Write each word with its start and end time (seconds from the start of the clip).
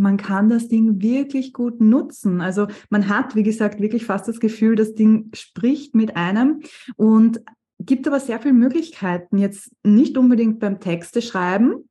man 0.00 0.16
kann 0.16 0.48
das 0.48 0.68
Ding 0.68 1.00
wirklich 1.00 1.52
gut 1.52 1.80
nutzen. 1.80 2.40
Also 2.40 2.66
man 2.88 3.08
hat, 3.08 3.36
wie 3.36 3.42
gesagt, 3.42 3.80
wirklich 3.80 4.06
fast 4.06 4.26
das 4.26 4.40
Gefühl, 4.40 4.74
das 4.74 4.94
Ding 4.94 5.30
spricht 5.34 5.94
mit 5.94 6.16
einem 6.16 6.62
und 6.96 7.40
gibt 7.78 8.08
aber 8.08 8.20
sehr 8.20 8.40
viele 8.40 8.54
Möglichkeiten. 8.54 9.38
Jetzt 9.38 9.70
nicht 9.82 10.18
unbedingt 10.18 10.58
beim 10.58 10.80
Texte 10.80 11.22
schreiben. 11.22 11.88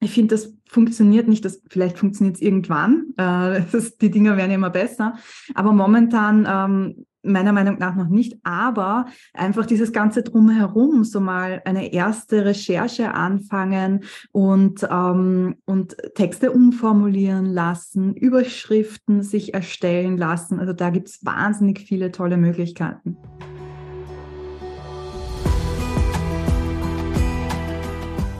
Ich 0.00 0.10
finde, 0.12 0.34
das 0.34 0.54
funktioniert 0.68 1.26
nicht, 1.26 1.44
das, 1.44 1.62
vielleicht 1.70 1.98
funktioniert 1.98 2.36
es 2.36 2.42
irgendwann. 2.42 3.14
Äh, 3.16 3.62
das, 3.72 3.96
die 3.96 4.10
Dinge 4.10 4.36
werden 4.36 4.52
immer 4.52 4.70
besser. 4.70 5.16
Aber 5.54 5.72
momentan 5.72 6.46
ähm, 6.48 7.05
meiner 7.26 7.52
Meinung 7.52 7.78
nach 7.78 7.94
noch 7.94 8.08
nicht, 8.08 8.38
aber 8.44 9.06
einfach 9.34 9.66
dieses 9.66 9.92
ganze 9.92 10.22
drumherum, 10.22 11.04
so 11.04 11.20
mal 11.20 11.62
eine 11.64 11.92
erste 11.92 12.44
Recherche 12.44 13.14
anfangen 13.14 14.04
und, 14.32 14.86
ähm, 14.90 15.56
und 15.64 15.96
Texte 16.14 16.52
umformulieren 16.52 17.46
lassen, 17.46 18.14
Überschriften 18.14 19.22
sich 19.22 19.54
erstellen 19.54 20.16
lassen. 20.16 20.60
Also 20.60 20.72
da 20.72 20.90
gibt 20.90 21.08
es 21.08 21.24
wahnsinnig 21.24 21.80
viele 21.80 22.12
tolle 22.12 22.36
Möglichkeiten. 22.36 23.16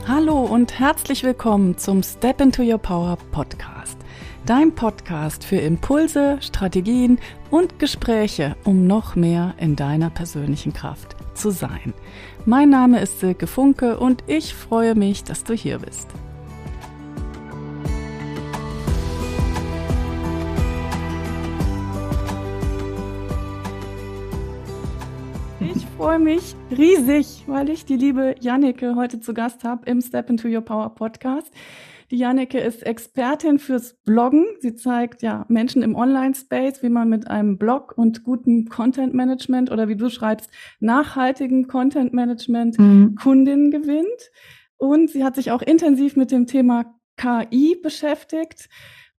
Hallo 0.06 0.40
und 0.40 0.78
herzlich 0.78 1.24
willkommen 1.24 1.78
zum 1.78 2.02
Step 2.02 2.40
into 2.40 2.62
Your 2.62 2.78
Power 2.78 3.18
Podcast 3.32 3.95
dein 4.46 4.72
Podcast 4.72 5.44
für 5.44 5.56
Impulse, 5.56 6.38
Strategien 6.40 7.18
und 7.50 7.80
Gespräche, 7.80 8.54
um 8.64 8.86
noch 8.86 9.16
mehr 9.16 9.54
in 9.58 9.74
deiner 9.74 10.08
persönlichen 10.08 10.72
Kraft 10.72 11.16
zu 11.34 11.50
sein. 11.50 11.92
Mein 12.44 12.70
Name 12.70 13.00
ist 13.00 13.18
Silke 13.18 13.48
Funke 13.48 13.98
und 13.98 14.22
ich 14.28 14.54
freue 14.54 14.94
mich, 14.94 15.24
dass 15.24 15.42
du 15.42 15.52
hier 15.52 15.80
bist. 15.80 16.08
Ich 25.58 25.84
freue 25.96 26.20
mich 26.20 26.54
riesig, 26.70 27.42
weil 27.48 27.68
ich 27.68 27.84
die 27.84 27.96
liebe 27.96 28.36
Jannike 28.40 28.94
heute 28.94 29.18
zu 29.18 29.34
Gast 29.34 29.64
habe 29.64 29.90
im 29.90 30.00
Step 30.00 30.30
into 30.30 30.46
Your 30.46 30.60
Power 30.60 30.94
Podcast. 30.94 31.50
Die 32.10 32.18
Janneke 32.18 32.58
ist 32.58 32.86
Expertin 32.86 33.58
fürs 33.58 33.94
Bloggen. 34.04 34.46
Sie 34.60 34.74
zeigt 34.74 35.22
ja 35.22 35.44
Menschen 35.48 35.82
im 35.82 35.96
Online-Space, 35.96 36.82
wie 36.82 36.88
man 36.88 37.08
mit 37.08 37.28
einem 37.28 37.58
Blog 37.58 37.94
und 37.96 38.22
gutem 38.22 38.68
Content-Management 38.68 39.70
oder 39.72 39.88
wie 39.88 39.96
du 39.96 40.08
schreibst, 40.08 40.50
nachhaltigen 40.78 41.66
Content-Management 41.66 42.78
mhm. 42.78 43.14
Kundinnen 43.16 43.70
gewinnt. 43.70 44.30
Und 44.76 45.10
sie 45.10 45.24
hat 45.24 45.34
sich 45.34 45.50
auch 45.50 45.62
intensiv 45.62 46.16
mit 46.16 46.30
dem 46.30 46.46
Thema 46.46 46.94
KI 47.16 47.76
beschäftigt 47.82 48.68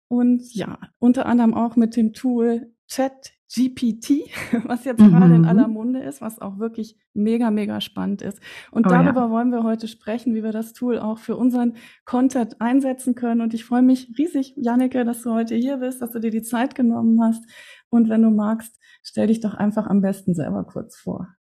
und 0.08 0.54
ja, 0.54 0.78
unter 0.98 1.26
anderem 1.26 1.54
auch 1.54 1.76
mit 1.76 1.96
dem 1.96 2.12
Tool 2.12 2.72
Chat 2.88 3.32
GPT, 3.52 4.28
was 4.64 4.84
jetzt 4.84 5.00
mhm. 5.00 5.10
gerade 5.10 5.34
in 5.34 5.44
aller 5.44 5.68
Munde 5.68 6.00
ist, 6.00 6.20
was 6.20 6.40
auch 6.40 6.58
wirklich 6.58 6.96
mega, 7.14 7.50
mega 7.50 7.80
spannend 7.80 8.22
ist. 8.22 8.40
Und 8.70 8.86
oh, 8.86 8.90
darüber 8.90 9.22
ja. 9.22 9.30
wollen 9.30 9.50
wir 9.50 9.62
heute 9.62 9.88
sprechen, 9.88 10.34
wie 10.34 10.42
wir 10.42 10.52
das 10.52 10.72
Tool 10.72 10.98
auch 10.98 11.18
für 11.18 11.36
unseren 11.36 11.74
Content 12.04 12.60
einsetzen 12.60 13.14
können. 13.14 13.40
Und 13.40 13.54
ich 13.54 13.64
freue 13.64 13.82
mich 13.82 14.12
riesig, 14.18 14.54
Janneke, 14.56 15.04
dass 15.04 15.22
du 15.22 15.32
heute 15.32 15.54
hier 15.54 15.78
bist, 15.78 16.02
dass 16.02 16.12
du 16.12 16.18
dir 16.18 16.30
die 16.30 16.42
Zeit 16.42 16.74
genommen 16.74 17.22
hast. 17.22 17.44
Und 17.88 18.08
wenn 18.08 18.22
du 18.22 18.30
magst, 18.30 18.78
stell 19.02 19.28
dich 19.28 19.40
doch 19.40 19.54
einfach 19.54 19.86
am 19.86 20.00
besten 20.00 20.34
selber 20.34 20.64
kurz 20.64 20.96
vor. 20.96 21.35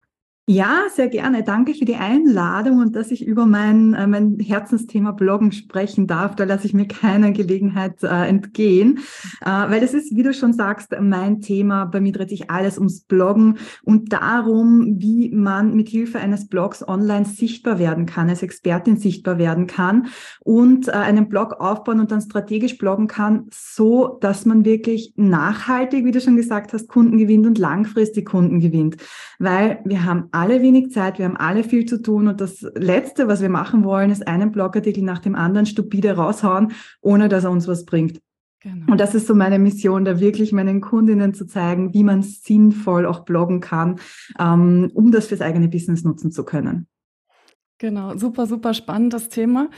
Ja, 0.47 0.85
sehr 0.93 1.07
gerne. 1.07 1.43
Danke 1.43 1.75
für 1.75 1.85
die 1.85 1.95
Einladung 1.95 2.79
und 2.79 2.95
dass 2.95 3.11
ich 3.11 3.25
über 3.25 3.45
mein, 3.45 3.93
äh, 3.93 4.07
mein 4.07 4.39
Herzensthema 4.39 5.11
Bloggen 5.11 5.51
sprechen 5.51 6.07
darf. 6.07 6.35
Da 6.35 6.45
lasse 6.45 6.65
ich 6.65 6.73
mir 6.73 6.87
keine 6.87 7.31
Gelegenheit 7.31 8.01
äh, 8.01 8.27
entgehen, 8.27 8.99
äh, 9.41 9.45
weil 9.45 9.79
das 9.79 9.93
ist, 9.93 10.15
wie 10.15 10.23
du 10.23 10.33
schon 10.33 10.51
sagst, 10.51 10.95
mein 10.99 11.41
Thema. 11.41 11.85
Bei 11.85 12.01
mir 12.01 12.11
dreht 12.11 12.29
sich 12.29 12.49
alles 12.49 12.79
ums 12.79 13.01
Bloggen 13.01 13.59
und 13.83 14.11
darum, 14.13 14.95
wie 14.99 15.29
man 15.29 15.75
mit 15.75 15.89
Hilfe 15.89 16.17
eines 16.17 16.47
Blogs 16.47 16.85
online 16.85 17.25
sichtbar 17.25 17.77
werden 17.77 18.07
kann, 18.07 18.27
als 18.27 18.41
Expertin 18.41 18.97
sichtbar 18.97 19.37
werden 19.37 19.67
kann 19.67 20.07
und 20.39 20.87
äh, 20.87 20.91
einen 20.93 21.29
Blog 21.29 21.61
aufbauen 21.61 21.99
und 21.99 22.11
dann 22.11 22.19
strategisch 22.19 22.79
bloggen 22.79 23.07
kann, 23.07 23.45
so 23.53 24.17
dass 24.21 24.45
man 24.45 24.65
wirklich 24.65 25.13
nachhaltig, 25.17 26.03
wie 26.03 26.11
du 26.11 26.19
schon 26.19 26.35
gesagt 26.35 26.73
hast, 26.73 26.87
Kunden 26.89 27.19
gewinnt 27.19 27.45
und 27.45 27.59
langfristig 27.59 28.25
Kunden 28.25 28.59
gewinnt. 28.59 28.97
Weil 29.37 29.79
wir 29.85 30.03
haben 30.03 30.29
alle 30.31 30.61
wenig 30.61 30.91
Zeit, 30.91 31.17
wir 31.17 31.25
haben 31.25 31.37
alle 31.37 31.63
viel 31.63 31.85
zu 31.85 32.01
tun 32.01 32.27
und 32.27 32.41
das 32.41 32.61
Letzte, 32.75 33.27
was 33.27 33.41
wir 33.41 33.49
machen 33.49 33.83
wollen, 33.83 34.11
ist 34.11 34.27
einen 34.27 34.51
Blogartikel 34.51 35.03
nach 35.03 35.19
dem 35.19 35.35
anderen 35.35 35.65
stupide 35.65 36.15
raushauen, 36.15 36.73
ohne 37.01 37.29
dass 37.29 37.43
er 37.43 37.51
uns 37.51 37.67
was 37.67 37.85
bringt. 37.85 38.19
Genau. 38.61 38.91
Und 38.91 38.99
das 38.99 39.15
ist 39.15 39.25
so 39.25 39.33
meine 39.33 39.57
Mission, 39.57 40.05
da 40.05 40.19
wirklich 40.19 40.51
meinen 40.51 40.81
Kundinnen 40.81 41.33
zu 41.33 41.47
zeigen, 41.47 41.93
wie 41.95 42.03
man 42.03 42.21
sinnvoll 42.21 43.07
auch 43.07 43.21
bloggen 43.21 43.59
kann, 43.59 43.99
ähm, 44.39 44.91
um 44.93 45.11
das 45.11 45.27
fürs 45.27 45.41
eigene 45.41 45.67
Business 45.67 46.03
nutzen 46.03 46.31
zu 46.31 46.43
können. 46.43 46.87
Genau, 47.79 48.15
super, 48.15 48.45
super 48.45 48.75
spannendes 48.75 49.29
Thema. 49.29 49.71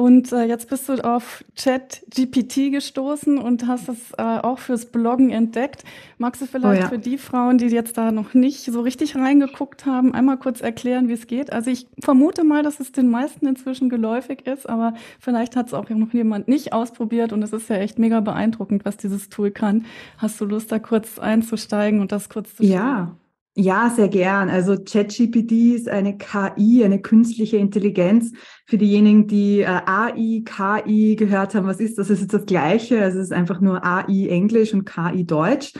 Und 0.00 0.32
äh, 0.32 0.44
jetzt 0.44 0.70
bist 0.70 0.88
du 0.88 0.94
auf 1.04 1.44
Chat-GPT 1.56 2.72
gestoßen 2.72 3.36
und 3.36 3.66
hast 3.66 3.90
es 3.90 4.12
äh, 4.16 4.22
auch 4.22 4.58
fürs 4.58 4.86
Bloggen 4.86 5.28
entdeckt. 5.28 5.84
Magst 6.16 6.40
du 6.40 6.46
vielleicht 6.46 6.80
oh 6.80 6.84
ja. 6.84 6.88
für 6.88 6.98
die 6.98 7.18
Frauen, 7.18 7.58
die 7.58 7.66
jetzt 7.66 7.98
da 7.98 8.10
noch 8.10 8.32
nicht 8.32 8.64
so 8.64 8.80
richtig 8.80 9.14
reingeguckt 9.14 9.84
haben, 9.84 10.14
einmal 10.14 10.38
kurz 10.38 10.62
erklären, 10.62 11.08
wie 11.08 11.12
es 11.12 11.26
geht? 11.26 11.52
Also 11.52 11.70
ich 11.70 11.86
vermute 11.98 12.44
mal, 12.44 12.62
dass 12.62 12.80
es 12.80 12.92
den 12.92 13.10
meisten 13.10 13.46
inzwischen 13.46 13.90
geläufig 13.90 14.46
ist, 14.46 14.66
aber 14.66 14.94
vielleicht 15.18 15.54
hat 15.54 15.66
es 15.66 15.74
auch 15.74 15.90
noch 15.90 16.14
jemand 16.14 16.48
nicht 16.48 16.72
ausprobiert 16.72 17.34
und 17.34 17.42
es 17.42 17.52
ist 17.52 17.68
ja 17.68 17.76
echt 17.76 17.98
mega 17.98 18.20
beeindruckend, 18.20 18.86
was 18.86 18.96
dieses 18.96 19.28
Tool 19.28 19.50
kann. 19.50 19.84
Hast 20.16 20.40
du 20.40 20.46
Lust, 20.46 20.72
da 20.72 20.78
kurz 20.78 21.18
einzusteigen 21.18 22.00
und 22.00 22.10
das 22.10 22.30
kurz 22.30 22.56
zu 22.56 22.64
Ja, 22.64 23.16
ja, 23.54 23.90
sehr 23.90 24.08
gern. 24.08 24.48
Also 24.48 24.76
ChatGPT 24.76 25.74
ist 25.74 25.88
eine 25.88 26.16
KI, 26.16 26.84
eine 26.84 27.00
künstliche 27.00 27.56
Intelligenz. 27.56 28.32
Für 28.66 28.78
diejenigen, 28.78 29.26
die 29.26 29.60
äh, 29.60 29.66
AI, 29.66 30.42
KI 30.44 31.16
gehört 31.16 31.54
haben, 31.54 31.66
was 31.66 31.80
ist 31.80 31.98
das? 31.98 32.10
Es 32.10 32.20
ist 32.20 32.32
das 32.32 32.46
Gleiche. 32.46 33.02
Also 33.02 33.18
es 33.18 33.24
ist 33.26 33.32
einfach 33.32 33.60
nur 33.60 33.84
AI 33.84 34.28
Englisch 34.28 34.72
und 34.72 34.84
KI 34.84 35.24
Deutsch. 35.24 35.72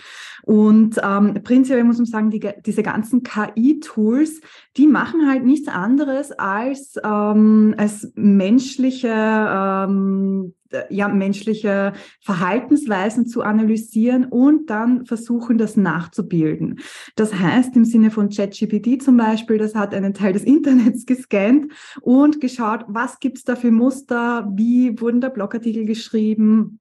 Und 0.42 0.97
ähm, 1.03 1.42
prinzipiell 1.44 1.84
muss 1.84 1.98
man 1.98 2.06
sagen, 2.06 2.31
die, 2.31 2.41
diese 2.66 2.82
ganzen 2.82 3.22
KI-Tools, 3.22 4.41
die 4.76 4.87
machen 4.87 5.28
halt 5.28 5.44
nichts 5.44 5.69
anderes 5.69 6.32
als, 6.32 6.94
ähm, 7.04 7.75
als 7.78 8.10
menschliche, 8.16 9.08
ähm, 9.08 10.54
ja, 10.88 11.08
menschliche 11.08 11.92
Verhaltensweisen 12.20 13.26
zu 13.26 13.42
analysieren 13.42 14.26
und 14.26 14.70
dann 14.70 15.06
versuchen, 15.06 15.58
das 15.58 15.76
nachzubilden. 15.76 16.81
Das 17.16 17.34
heißt, 17.34 17.76
im 17.76 17.84
Sinne 17.84 18.10
von 18.10 18.28
ChatGPT 18.28 19.03
zum 19.03 19.16
Beispiel, 19.16 19.58
das 19.58 19.75
hat 19.75 19.94
einen 19.94 20.14
Teil 20.14 20.32
des 20.32 20.44
Internets 20.50 21.06
gescannt 21.06 21.72
und 22.00 22.41
geschaut, 22.41 22.84
was 22.88 23.20
gibt's 23.20 23.44
da 23.44 23.56
für 23.56 23.70
Muster, 23.70 24.50
wie 24.54 25.00
wurden 25.00 25.20
da 25.20 25.28
Blogartikel 25.28 25.84
geschrieben, 25.84 26.81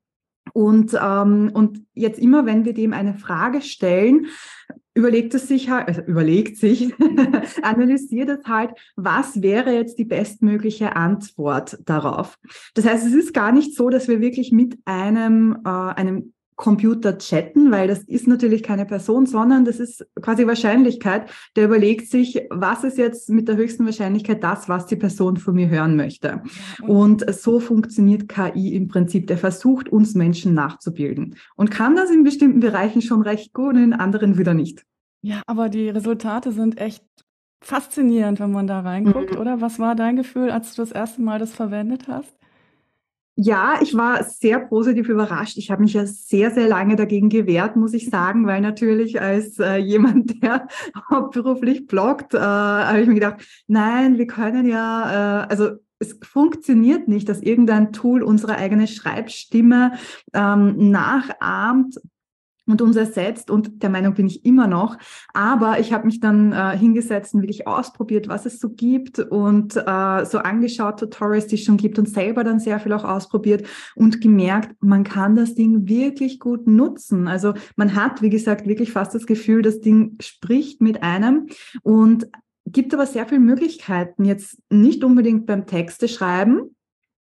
und, 0.54 0.98
ähm, 1.00 1.52
und 1.54 1.86
jetzt 1.94 2.20
immer, 2.20 2.46
wenn 2.46 2.66
wir 2.66 2.74
dem 2.74 2.94
eine 2.94 3.14
Frage 3.14 3.62
stellen, 3.62 4.28
überlegt 5.00 5.34
es 5.34 5.48
sich 5.48 5.70
halt, 5.70 5.88
also 5.88 6.02
überlegt 6.02 6.58
sich, 6.58 6.94
analysiert 7.64 8.30
es 8.30 8.46
halt, 8.46 8.72
was 8.96 9.42
wäre 9.42 9.74
jetzt 9.74 9.98
die 9.98 10.06
bestmögliche 10.06 10.96
Antwort 10.96 11.80
darauf. 11.86 12.38
Das 12.74 12.86
heißt, 12.86 13.08
es 13.08 13.14
ist 13.14 13.34
gar 13.34 13.52
nicht 13.52 13.76
so, 13.76 13.90
dass 13.90 14.08
wir 14.08 14.20
wirklich 14.20 14.52
mit 14.52 14.78
einem, 14.86 15.60
äh, 15.66 15.70
einem 15.70 16.34
Computer 16.60 17.18
chatten, 17.18 17.72
weil 17.72 17.88
das 17.88 18.00
ist 18.00 18.28
natürlich 18.28 18.64
keine 18.64 18.86
Person, 18.86 19.26
sondern 19.26 19.64
das 19.64 19.80
ist 19.80 20.06
quasi 20.22 20.46
Wahrscheinlichkeit. 20.46 21.30
Der 21.56 21.66
überlegt 21.66 22.10
sich, 22.10 22.42
was 22.50 22.84
ist 22.84 22.98
jetzt 22.98 23.30
mit 23.30 23.48
der 23.48 23.56
höchsten 23.56 23.86
Wahrscheinlichkeit 23.86 24.44
das, 24.44 24.68
was 24.68 24.86
die 24.86 24.98
Person 24.98 25.38
von 25.38 25.56
mir 25.56 25.70
hören 25.70 25.96
möchte. 25.96 26.44
Und 26.82 27.34
so 27.34 27.62
funktioniert 27.62 28.28
KI 28.28 28.76
im 28.76 28.90
Prinzip. 28.90 29.28
Der 29.28 29.38
versucht, 29.38 29.88
uns 29.88 30.16
Menschen 30.16 30.54
nachzubilden 30.54 31.38
und 31.56 31.72
kann 31.72 31.96
das 31.96 32.12
in 32.12 32.26
bestimmten 32.26 32.60
Bereichen 32.60 33.02
schon 33.02 33.22
recht 33.22 33.54
gut 33.54 33.76
und 33.76 33.84
in 33.84 33.94
anderen 33.94 34.38
wieder 34.38 34.54
nicht. 34.54 34.84
Ja, 35.22 35.42
aber 35.48 35.70
die 35.70 35.88
Resultate 35.88 36.52
sind 36.52 36.78
echt 36.78 37.06
faszinierend, 37.62 38.42
wenn 38.42 38.52
man 38.52 38.68
da 38.68 38.82
reinguckt, 38.82 39.36
mhm. 39.36 39.40
oder? 39.40 39.62
Was 39.62 39.80
war 39.80 39.96
dein 39.96 40.18
Gefühl, 40.18 40.52
als 40.52 40.76
du 40.76 40.82
das 40.82 40.92
erste 40.92 41.22
Mal 41.22 41.40
das 41.40 41.54
verwendet 41.54 42.10
hast? 42.10 42.39
Ja, 43.42 43.80
ich 43.82 43.96
war 43.96 44.22
sehr 44.26 44.60
positiv 44.60 45.08
überrascht. 45.08 45.58
Ich 45.58 45.72
habe 45.72 45.82
mich 45.84 45.94
ja 45.94 46.06
sehr, 46.06 46.52
sehr 46.52 46.68
lange 46.68 46.98
dagegen 46.98 47.30
gewehrt, 47.30 47.78
muss 47.78 47.94
ich 47.94 48.10
sagen, 48.10 48.46
weil 48.46 48.60
natürlich 48.60 49.22
als 49.22 49.58
äh, 49.60 49.78
jemand, 49.78 50.44
der 50.44 50.68
hauptberuflich 51.10 51.88
bloggt, 51.88 52.34
äh, 52.34 52.38
habe 52.38 53.00
ich 53.00 53.08
mir 53.08 53.14
gedacht, 53.14 53.48
nein, 53.68 54.18
wir 54.18 54.28
können 54.28 54.68
ja, 54.68 55.44
äh, 55.44 55.48
also 55.48 55.70
es 56.00 56.18
funktioniert 56.22 57.08
nicht, 57.08 57.30
dass 57.30 57.42
irgendein 57.42 57.94
Tool 57.94 58.24
unsere 58.24 58.58
eigene 58.58 58.88
Schreibstimme 58.88 59.94
ähm, 60.34 60.90
nachahmt 60.92 61.98
und 62.72 62.82
uns 62.82 62.96
ersetzt 62.96 63.50
und 63.50 63.82
der 63.84 63.90
Meinung 63.90 64.14
bin 64.14 64.28
ich 64.28 64.46
immer 64.46 64.68
noch. 64.68 64.98
Aber 65.34 65.80
ich 65.80 65.94
habe 65.94 66.06
mich 66.06 66.20
dann 66.20 66.52
äh, 66.52 66.78
hingesetzt 66.78 67.34
und 67.34 67.42
wirklich 67.42 67.68
ausprobiert, 67.68 68.28
was 68.28 68.46
es 68.46 68.60
so 68.60 68.70
gibt 68.70 69.20
und 69.20 69.76
äh, 69.76 70.26
so 70.26 70.40
angeschaut, 70.40 71.00
Tutorials, 71.00 71.48
die 71.48 71.56
es 71.56 71.64
schon 71.64 71.78
gibt 71.78 72.00
und 72.00 72.08
selber 72.08 72.44
dann 72.44 72.60
sehr 72.60 72.80
viel 72.80 72.94
auch 72.94 73.04
ausprobiert 73.04 73.68
und 73.96 74.22
gemerkt, 74.22 74.76
man 74.82 75.04
kann 75.04 75.36
das 75.36 75.56
Ding 75.56 75.88
wirklich 75.88 76.40
gut 76.40 76.68
nutzen. 76.68 77.28
Also 77.28 77.54
man 77.76 77.96
hat, 77.96 78.22
wie 78.22 78.30
gesagt, 78.30 78.68
wirklich 78.68 78.92
fast 78.92 79.16
das 79.16 79.26
Gefühl, 79.26 79.62
das 79.62 79.80
Ding 79.80 80.16
spricht 80.22 80.82
mit 80.82 81.04
einem 81.04 81.48
und 81.84 82.28
gibt 82.66 82.94
aber 82.94 83.06
sehr 83.06 83.26
viele 83.26 83.42
Möglichkeiten, 83.42 84.26
jetzt 84.26 84.60
nicht 84.70 85.04
unbedingt 85.04 85.46
beim 85.48 85.66
Texte 85.66 86.08
schreiben, 86.08 86.76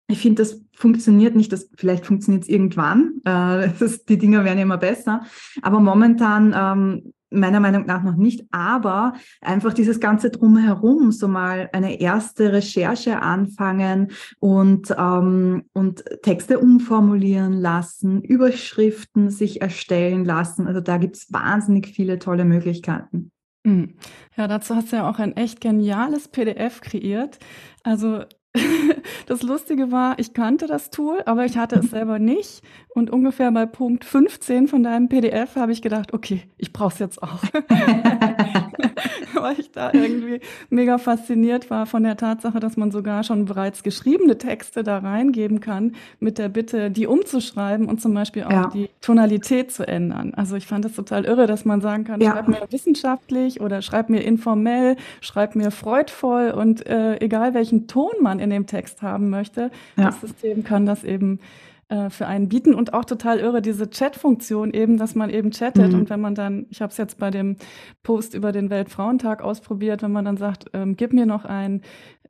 ich 0.09 0.19
finde, 0.19 0.43
das 0.43 0.61
funktioniert 0.77 1.35
nicht, 1.35 1.53
das, 1.53 1.69
vielleicht 1.77 2.07
funktioniert 2.07 2.45
es 2.45 2.49
irgendwann, 2.49 3.21
äh, 3.25 3.71
das, 3.79 4.05
die 4.05 4.19
Dinge 4.19 4.45
werden 4.45 4.59
immer 4.59 4.79
besser, 4.79 5.23
aber 5.63 5.81
momentan 5.81 6.55
ähm, 6.57 7.13
meiner 7.31 7.61
Meinung 7.61 7.87
nach 7.87 8.03
noch 8.03 8.17
nicht, 8.17 8.45
aber 8.51 9.15
einfach 9.41 9.73
dieses 9.73 10.01
ganze 10.01 10.31
drumherum, 10.31 11.11
so 11.11 11.29
mal 11.29 11.69
eine 11.73 12.01
erste 12.01 12.53
Recherche 12.53 13.21
anfangen 13.21 14.13
und, 14.39 14.95
ähm, 14.97 15.65
und 15.73 16.05
Texte 16.23 16.59
umformulieren 16.59 17.53
lassen, 17.55 18.23
Überschriften 18.23 19.31
sich 19.31 19.61
erstellen 19.61 20.25
lassen. 20.25 20.67
Also 20.67 20.81
da 20.81 20.99
gibt 20.99 21.17
es 21.17 21.33
wahnsinnig 21.33 21.89
viele 21.89 22.19
tolle 22.19 22.45
Möglichkeiten. 22.45 23.33
Hm. 23.67 23.95
Ja, 24.37 24.47
dazu 24.47 24.77
hast 24.77 24.93
du 24.93 24.97
ja 24.97 25.11
auch 25.11 25.19
ein 25.19 25.37
echt 25.37 25.61
geniales 25.61 26.29
PDF 26.29 26.81
kreiert. 26.81 27.41
Also 27.83 28.23
das 29.27 29.43
Lustige 29.43 29.91
war, 29.93 30.19
ich 30.19 30.35
kannte 30.35 30.67
das 30.67 30.91
Tool, 30.91 31.23
aber 31.27 31.45
ich 31.45 31.57
hatte 31.57 31.77
es 31.77 31.91
selber 31.91 32.19
nicht. 32.19 32.63
Und 32.97 33.11
ungefähr 33.11 33.53
bei 33.53 33.67
Punkt 33.67 34.07
15 34.07 34.69
von 34.69 34.83
deinem 34.83 35.11
PDF 35.11 35.57
habe 35.57 35.71
ich 35.71 35.83
gedacht, 35.83 36.15
okay, 36.15 36.43
ich 36.57 36.73
brauche 36.73 36.95
es 36.95 36.99
jetzt 36.99 37.23
auch. 37.23 37.43
Weil 39.35 39.61
ich 39.61 39.71
da 39.71 39.93
irgendwie 39.93 40.41
mega 40.71 40.97
fasziniert 40.97 41.69
war 41.69 41.85
von 41.85 42.05
der 42.05 42.17
Tatsache, 42.17 42.59
dass 42.59 42.79
man 42.79 42.91
sogar 42.91 43.23
schon 43.23 43.45
bereits 43.45 43.83
geschriebene 43.83 44.39
Texte 44.39 44.83
da 44.83 44.97
reingeben 44.97 45.61
kann, 45.61 45.95
mit 46.21 46.39
der 46.39 46.49
Bitte, 46.49 46.91
die 46.91 47.07
umzuschreiben 47.07 47.87
und 47.87 48.01
zum 48.01 48.15
Beispiel 48.15 48.45
auch 48.45 48.51
ja. 48.51 48.71
die 48.73 48.89
Tonalität 49.03 49.73
zu 49.73 49.87
ändern. 49.87 50.33
Also 50.35 50.57
ich 50.57 50.67
fand 50.67 50.87
es 50.87 50.95
total 50.95 51.27
irre, 51.27 51.47
dass 51.47 51.67
man 51.67 51.83
sagen 51.83 52.05
kann, 52.05 52.23
ja. 52.23 52.33
schreib 52.33 52.49
mir 52.49 52.67
wissenschaftlich 52.71 53.61
oder 53.61 53.83
schreib 53.83 54.09
mir 54.09 54.23
informell, 54.23 54.97
schreib 55.21 55.55
mir 55.55 55.71
freudvoll 55.71 56.51
und 56.51 56.87
äh, 56.87 57.19
egal 57.21 57.53
welchen 57.53 57.89
Ton 57.89 58.13
man 58.23 58.39
in 58.47 58.51
dem 58.51 58.67
Text 58.67 59.03
haben 59.03 59.29
möchte, 59.29 59.71
ja. 59.97 60.07
das 60.07 60.21
System 60.21 60.65
kann 60.65 60.87
das 60.87 61.05
eben 61.05 61.41
äh, 61.89 62.11
für 62.11 62.27
einen 62.27 62.49
bieten 62.49 62.75
und 62.75 62.95
auch 62.95 63.05
total 63.05 63.39
irre 63.39 63.63
diese 63.63 63.89
Chat-Funktion 63.89 64.73
eben, 64.73 64.97
dass 64.97 65.15
man 65.15 65.31
eben 65.31 65.53
chattet 65.53 65.93
mhm. 65.93 66.01
und 66.01 66.11
wenn 66.11 66.21
man 66.21 66.35
dann, 66.35 66.67
ich 66.71 66.81
habe 66.81 66.91
es 66.91 66.97
jetzt 66.97 67.19
bei 67.19 67.31
dem 67.31 67.57
Post 68.03 68.35
über 68.35 68.51
den 68.51 68.71
Weltfrauentag 68.71 69.43
ausprobiert, 69.43 70.03
wenn 70.03 70.11
man 70.11 70.25
dann 70.25 70.37
sagt, 70.37 70.67
ähm, 70.73 70.97
gib 70.97 71.13
mir 71.13 71.27
noch 71.27 71.45
ein 71.45 71.83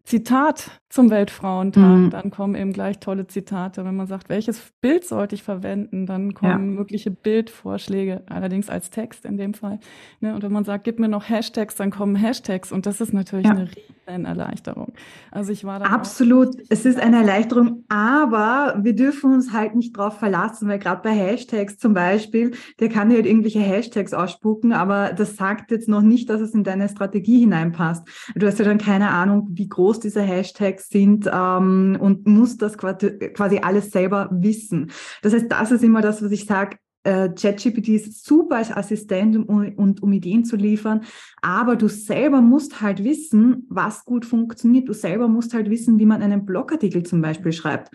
Zitat 0.06 0.70
zum 0.88 1.10
Weltfrauentag, 1.10 1.82
mhm. 1.82 2.10
dann 2.10 2.30
kommen 2.30 2.54
eben 2.54 2.72
gleich 2.72 3.00
tolle 3.00 3.26
Zitate. 3.26 3.84
Wenn 3.84 3.96
man 3.96 4.06
sagt, 4.06 4.28
welches 4.28 4.72
Bild 4.80 5.04
sollte 5.04 5.34
ich 5.34 5.42
verwenden, 5.42 6.06
dann 6.06 6.32
kommen 6.32 6.50
ja. 6.52 6.58
mögliche 6.58 7.10
Bildvorschläge, 7.10 8.22
allerdings 8.26 8.70
als 8.70 8.90
Text 8.90 9.24
in 9.24 9.36
dem 9.36 9.52
Fall. 9.52 9.80
Ne? 10.20 10.32
Und 10.32 10.44
wenn 10.44 10.52
man 10.52 10.64
sagt, 10.64 10.84
gib 10.84 11.00
mir 11.00 11.08
noch 11.08 11.28
Hashtags, 11.28 11.74
dann 11.74 11.90
kommen 11.90 12.14
Hashtags 12.14 12.70
und 12.70 12.86
das 12.86 13.00
ist 13.00 13.12
natürlich 13.12 13.46
ja. 13.46 13.52
eine 13.52 13.68
riesen 13.68 14.24
Erleichterung. 14.24 14.92
Also 15.32 15.50
ich 15.50 15.64
war 15.64 15.80
da 15.80 15.86
absolut. 15.86 16.54
Es 16.68 16.86
ist 16.86 17.00
eine 17.00 17.16
Erleichterung, 17.16 17.84
aber 17.88 18.78
wir 18.80 18.94
dürfen 18.94 19.34
uns 19.34 19.52
halt 19.52 19.74
nicht 19.74 19.96
drauf 19.96 20.18
verlassen, 20.18 20.68
weil 20.68 20.78
gerade 20.78 21.02
bei 21.02 21.10
Hashtags 21.10 21.78
zum 21.78 21.94
Beispiel, 21.94 22.52
der 22.78 22.88
kann 22.88 23.08
dir 23.08 23.16
halt 23.16 23.26
irgendwelche 23.26 23.60
Hashtags 23.60 24.14
ausspucken, 24.14 24.72
aber 24.72 25.12
das 25.12 25.36
sagt 25.36 25.72
jetzt 25.72 25.88
noch 25.88 26.02
nicht, 26.02 26.30
dass 26.30 26.40
es 26.40 26.54
in 26.54 26.62
deine 26.62 26.88
Strategie 26.88 27.40
hineinpasst. 27.40 28.06
Du 28.36 28.46
hast 28.46 28.60
ja 28.60 28.64
dann 28.64 28.78
keine 28.78 29.10
Ahnung, 29.10 29.48
wie 29.50 29.68
groß 29.68 29.95
diese 30.00 30.22
Hashtags 30.22 30.88
sind 30.88 31.28
ähm, 31.32 31.96
und 32.00 32.26
muss 32.26 32.56
das 32.56 32.78
quasi 32.78 33.58
alles 33.62 33.90
selber 33.90 34.28
wissen. 34.32 34.90
Das 35.22 35.32
heißt, 35.32 35.46
das 35.48 35.72
ist 35.72 35.84
immer 35.84 36.00
das, 36.00 36.22
was 36.22 36.30
ich 36.30 36.44
sage, 36.44 36.78
äh, 37.06 37.28
ChatGPT 37.28 37.88
ist 37.90 38.24
super 38.24 38.56
als 38.56 38.72
Assistent 38.72 39.36
um, 39.48 39.72
und 39.76 40.02
um 40.02 40.12
Ideen 40.12 40.44
zu 40.44 40.56
liefern, 40.56 41.02
aber 41.40 41.76
du 41.76 41.88
selber 41.88 42.40
musst 42.40 42.80
halt 42.80 43.04
wissen, 43.04 43.64
was 43.68 44.04
gut 44.04 44.24
funktioniert. 44.24 44.88
Du 44.88 44.92
selber 44.92 45.28
musst 45.28 45.54
halt 45.54 45.70
wissen, 45.70 46.00
wie 46.00 46.06
man 46.06 46.20
einen 46.20 46.44
Blogartikel 46.44 47.04
zum 47.04 47.22
Beispiel 47.22 47.52
schreibt. 47.52 47.90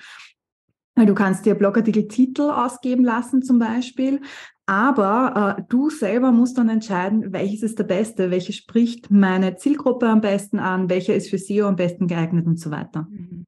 Weil 1.01 1.07
du 1.07 1.15
kannst 1.15 1.47
dir 1.47 1.55
Blogartikel-Titel 1.55 2.43
ausgeben 2.43 3.03
lassen 3.03 3.41
zum 3.41 3.57
Beispiel, 3.57 4.21
aber 4.67 5.57
äh, 5.57 5.63
du 5.67 5.89
selber 5.89 6.31
musst 6.31 6.59
dann 6.59 6.69
entscheiden, 6.69 7.33
welches 7.33 7.63
ist 7.63 7.79
der 7.79 7.85
beste, 7.85 8.29
welche 8.29 8.53
spricht 8.53 9.09
meine 9.09 9.55
Zielgruppe 9.55 10.07
am 10.07 10.21
besten 10.21 10.59
an, 10.59 10.91
welcher 10.91 11.15
ist 11.15 11.31
für 11.31 11.39
SEO 11.39 11.65
am 11.65 11.75
besten 11.75 12.05
geeignet 12.05 12.45
und 12.45 12.59
so 12.59 12.69
weiter. 12.69 13.07
Mhm. 13.09 13.45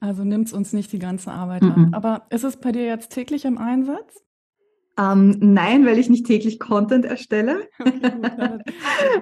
Also 0.00 0.24
nimmt 0.24 0.46
es 0.46 0.54
uns 0.54 0.72
nicht 0.72 0.90
die 0.90 0.98
ganze 0.98 1.30
Arbeit 1.30 1.62
mhm. 1.62 1.72
an. 1.72 1.92
Aber 1.92 2.22
ist 2.30 2.44
es 2.44 2.56
bei 2.56 2.72
dir 2.72 2.86
jetzt 2.86 3.12
täglich 3.12 3.44
im 3.44 3.58
Einsatz? 3.58 4.24
Ähm, 4.98 5.36
nein, 5.38 5.86
weil 5.86 5.98
ich 5.98 6.10
nicht 6.10 6.26
täglich 6.26 6.58
Content 6.58 7.04
erstelle. 7.04 7.68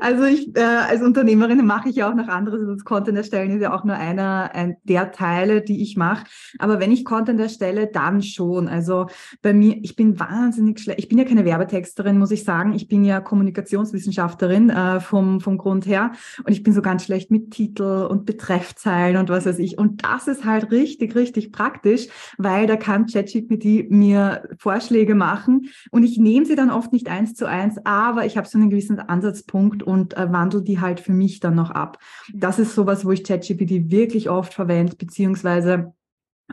also 0.01 0.25
ich 0.25 0.57
äh, 0.57 0.61
als 0.63 1.03
Unternehmerin 1.03 1.67
mache 1.67 1.91
ich 1.91 1.97
ja 1.97 2.09
auch 2.09 2.15
noch 2.15 2.29
anderes. 2.29 2.61
Also 2.61 2.73
das 2.73 2.85
Content 2.85 3.19
erstellen 3.19 3.51
ist 3.51 3.61
ja 3.61 3.75
auch 3.75 3.85
nur 3.85 3.95
einer 3.95 4.55
ein, 4.55 4.77
der 4.85 5.13
Teile, 5.13 5.61
die 5.61 5.83
ich 5.83 5.99
mache. 5.99 6.25
Aber 6.59 6.81
wenn 6.81 6.93
ich 6.93 7.05
Content 7.05 7.39
erstelle, 7.41 7.89
dann 7.89 8.23
schon. 8.23 8.69
Also 8.69 9.09
bei 9.43 9.53
mir, 9.53 9.77
ich 9.83 9.97
bin 9.97 10.19
wahnsinnig 10.19 10.81
schlecht. 10.81 10.99
Ich 10.99 11.09
bin 11.09 11.19
ja 11.19 11.25
keine 11.25 11.45
Werbetexterin, 11.45 12.19
muss 12.19 12.31
ich 12.31 12.45
sagen. 12.45 12.73
Ich 12.73 12.89
bin 12.89 13.05
ja 13.05 13.21
Kommunikationswissenschaftlerin 13.21 14.71
äh, 14.71 15.01
vom, 15.01 15.43
vom 15.43 15.59
Grund 15.59 15.87
her. 15.87 16.13
Und 16.45 16.53
ich 16.53 16.63
bin 16.63 16.73
so 16.73 16.81
ganz 16.81 17.05
schlecht 17.05 17.31
mit 17.31 17.51
Titel 17.51 18.07
und 18.09 18.25
Betreffzeilen 18.25 19.19
und 19.19 19.29
was 19.29 19.45
weiß 19.45 19.59
ich. 19.59 19.77
Und 19.77 20.05
das 20.05 20.27
ist 20.27 20.47
halt 20.47 20.71
richtig, 20.71 21.15
richtig 21.15 21.53
praktisch, 21.53 22.07
weil 22.39 22.67
da 22.67 22.77
kann 22.77 23.05
ChatGPT 23.05 23.91
mir 23.91 24.49
Vorschläge 24.59 25.15
machen, 25.15 25.66
und 25.91 26.05
ich 26.05 26.19
nehme 26.19 26.47
sie 26.47 26.57
dann 26.57 26.71
oft 26.71 26.93
nicht 26.93 27.09
eins 27.09 27.35
zu 27.35 27.47
eins, 27.47 27.79
aber 27.85 28.27
ich 28.27 28.37
habe 28.37 28.49
so 28.49 28.59
einen 28.59 28.71
gewissen 28.71 28.99
Ansatzpunkt 28.99 29.83
und 29.83 30.17
äh, 30.17 30.33
wandle 30.33 30.63
die 30.63 30.81
halt 30.81 31.01
für 31.01 31.13
mich 31.13 31.41
dann 31.41 31.55
noch 31.55 31.71
ab. 31.71 31.99
Das 32.33 32.59
ist 32.59 32.75
sowas, 32.75 33.05
wo 33.05 33.13
ich 33.13 33.25
ChatGPT 33.25 33.91
wirklich 33.91 34.31
oft 34.31 34.55
verwende, 34.55 34.97
beziehungsweise 34.97 35.93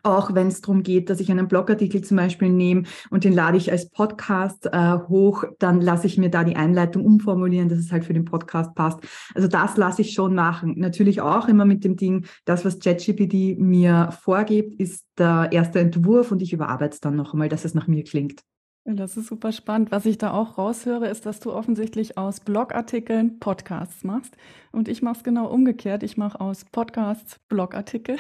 auch 0.02 0.34
wenn 0.34 0.48
es 0.48 0.62
darum 0.62 0.82
geht, 0.82 1.10
dass 1.10 1.20
ich 1.20 1.30
einen 1.30 1.48
Blogartikel 1.48 2.04
zum 2.04 2.18
Beispiel 2.18 2.50
nehme 2.50 2.84
und 3.12 3.24
den 3.24 3.34
lade 3.34 3.58
ich 3.58 3.72
als 3.72 3.90
Podcast 3.90 4.66
äh, 4.72 4.98
hoch, 5.08 5.44
dann 5.60 5.82
lasse 5.82 6.08
ich 6.08 6.18
mir 6.18 6.30
da 6.30 6.44
die 6.44 6.56
Einleitung 6.56 7.06
umformulieren, 7.06 7.70
dass 7.70 7.78
es 7.78 7.92
halt 7.92 8.06
für 8.06 8.14
den 8.14 8.26
Podcast 8.26 8.74
passt. 8.74 9.00
Also 9.36 9.48
das 9.48 9.78
lasse 9.78 10.02
ich 10.02 10.14
schon 10.14 10.34
machen. 10.34 10.76
Natürlich 10.78 11.22
auch 11.22 11.48
immer 11.48 11.66
mit 11.66 11.84
dem 11.84 11.96
Ding, 11.96 12.26
das, 12.46 12.66
was 12.66 12.80
ChatGPT 12.80 13.60
mir 13.60 14.10
vorgibt, 14.20 14.80
ist 14.80 15.06
der 15.18 15.50
erste 15.52 15.80
Entwurf 15.80 16.32
und 16.32 16.42
ich 16.42 16.54
überarbeite 16.54 16.96
es 16.96 17.00
dann 17.00 17.16
noch 17.16 17.34
einmal, 17.34 17.50
dass 17.50 17.66
es 17.66 17.76
nach 17.76 17.88
mir 17.88 18.04
klingt. 18.04 18.42
Das 18.86 19.16
ist 19.16 19.28
super 19.28 19.54
spannend. 19.54 19.92
Was 19.92 20.06
ich 20.06 20.18
da 20.18 20.32
auch 20.34 20.58
raushöre, 20.58 21.08
ist, 21.08 21.26
dass 21.26 21.40
du 21.40 21.54
offensichtlich 21.54 22.18
aus 22.18 22.42
Blogartikeln 22.42 23.40
Podcasts 23.40 24.04
machst. 24.04 24.36
Und 24.74 24.90
ich 24.90 25.02
mache 25.02 25.18
es 25.18 25.24
genau 25.24 25.48
umgekehrt. 25.48 26.04
Ich 26.04 26.18
mache 26.18 26.42
aus 26.42 26.66
Podcasts 26.66 27.40
Blogartikel. 27.48 28.18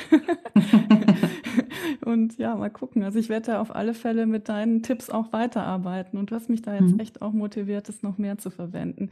und 2.05 2.37
ja, 2.37 2.55
mal 2.55 2.69
gucken. 2.69 3.03
Also 3.03 3.19
ich 3.19 3.27
werde 3.27 3.47
da 3.47 3.61
auf 3.61 3.75
alle 3.75 3.93
Fälle 3.93 4.25
mit 4.25 4.47
deinen 4.47 4.83
Tipps 4.83 5.09
auch 5.09 5.33
weiterarbeiten. 5.33 6.17
Und 6.17 6.31
du 6.31 6.35
hast 6.35 6.49
mich 6.49 6.61
da 6.61 6.73
jetzt 6.73 6.93
mhm. 6.93 6.99
echt 6.99 7.21
auch 7.21 7.33
motiviert, 7.33 7.89
es 7.89 8.01
noch 8.01 8.17
mehr 8.17 8.37
zu 8.37 8.49
verwenden. 8.49 9.09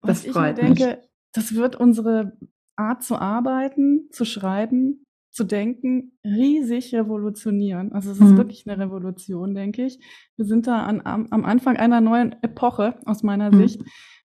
Was 0.00 0.22
das 0.22 0.26
ich 0.26 0.34
mir 0.36 0.54
denke, 0.54 0.86
mich. 0.86 0.96
das 1.32 1.56
wird 1.56 1.74
unsere 1.74 2.36
Art 2.76 3.02
zu 3.02 3.16
arbeiten, 3.16 4.08
zu 4.12 4.24
schreiben, 4.24 5.04
zu 5.38 5.44
denken, 5.44 6.18
riesig 6.24 6.92
revolutionieren. 6.92 7.92
Also 7.92 8.10
es 8.10 8.18
ist 8.18 8.32
mhm. 8.32 8.36
wirklich 8.38 8.68
eine 8.68 8.82
Revolution, 8.82 9.54
denke 9.54 9.86
ich. 9.86 10.00
Wir 10.36 10.44
sind 10.44 10.66
da 10.66 10.82
an, 10.82 11.00
am, 11.04 11.28
am 11.30 11.44
Anfang 11.44 11.76
einer 11.76 12.00
neuen 12.00 12.34
Epoche 12.42 12.98
aus 13.06 13.22
meiner 13.22 13.52
mhm. 13.52 13.58
Sicht. 13.60 13.82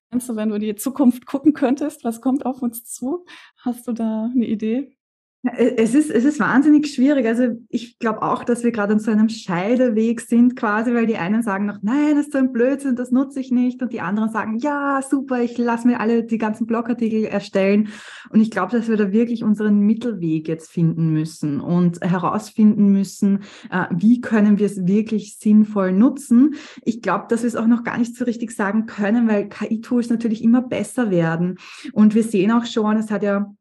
Meinst 0.10 0.28
du, 0.28 0.36
wenn 0.36 0.50
du 0.50 0.56
in 0.56 0.62
die 0.62 0.74
Zukunft 0.74 1.28
gucken 1.28 1.54
könntest, 1.54 2.04
was 2.04 2.20
kommt 2.20 2.48
auf 2.48 2.64
uns 2.64 2.84
zu? 2.86 3.26
Hast 3.58 3.88
du 3.88 3.92
da 3.92 4.32
eine 4.34 4.48
Idee? 4.48 4.98
Äh, 5.44 5.76
es 5.78 5.94
ist, 5.94 6.10
es 6.10 6.24
ist 6.26 6.40
wahnsinnig 6.40 6.88
schwierig. 6.88 7.26
Also 7.28 7.60
ich 7.70 8.00
glaube 8.00 8.22
auch, 8.22 8.44
dass 8.44 8.64
wir 8.64 8.72
gerade 8.72 8.94
an 8.94 9.00
so 9.00 9.12
einem 9.12 9.30
Scheideweg 9.30 10.22
sind 10.22 10.56
quasi, 10.56 10.94
weil 10.94 11.06
die 11.06 11.18
einen 11.18 11.44
sagen 11.44 11.66
noch, 11.66 11.80
nein, 11.82 12.16
das 12.16 12.28
ist 12.28 12.34
so 12.34 12.40
ein 12.40 12.52
Blödsinn, 12.52 12.96
das 12.96 13.12
nutze 13.12 13.40
ich 13.40 13.52
nicht. 13.52 13.82
Und 13.82 13.94
die 13.94 14.02
anderen 14.02 14.30
sagen, 14.30 14.58
ja, 14.58 15.02
super, 15.08 15.42
ich 15.42 15.58
lasse 15.58 15.88
mir 15.88 16.00
alle 16.00 16.24
die 16.24 16.38
ganzen 16.38 16.66
Blogartikel 16.66 17.26
erstellen. 17.26 17.90
Und 18.30 18.40
ich 18.40 18.52
glaube, 18.52 18.78
dass 18.78 18.88
wir 18.88 18.98
da 18.98 19.12
wirklich 19.12 19.44
unseren 19.44 19.80
Mittelweg 19.82 20.48
jetzt 20.48 20.72
finden 20.72 21.12
müssen 21.12 21.60
und 21.60 22.02
herausfinden 22.02 22.92
müssen, 22.92 23.44
äh, 23.70 23.86
wie 23.92 24.22
können 24.22 24.60
wir 24.60 24.66
es 24.66 24.86
wirklich 24.86 25.38
sinnvoll 25.38 25.92
nutzen. 25.92 26.56
Ich 26.84 27.02
glaube, 27.02 27.26
dass 27.30 27.44
wir 27.44 27.48
es 27.48 27.56
auch 27.56 27.68
noch 27.68 27.84
gar 27.84 27.98
nicht 27.98 28.16
so 28.16 28.26
richtig 28.26 28.52
sagen 28.52 28.86
können, 28.86 29.28
weil 29.28 29.50
KI-Tools 29.50 30.10
natürlich 30.10 30.44
immer 30.44 30.62
besser 30.62 31.12
werden. 31.12 31.58
Und 31.92 32.16
wir 32.16 32.24
sehen 32.24 32.52
auch 32.52 32.66
schon, 32.66 32.98
es 32.98 33.12
hat 33.12 33.24
ja 33.24 33.54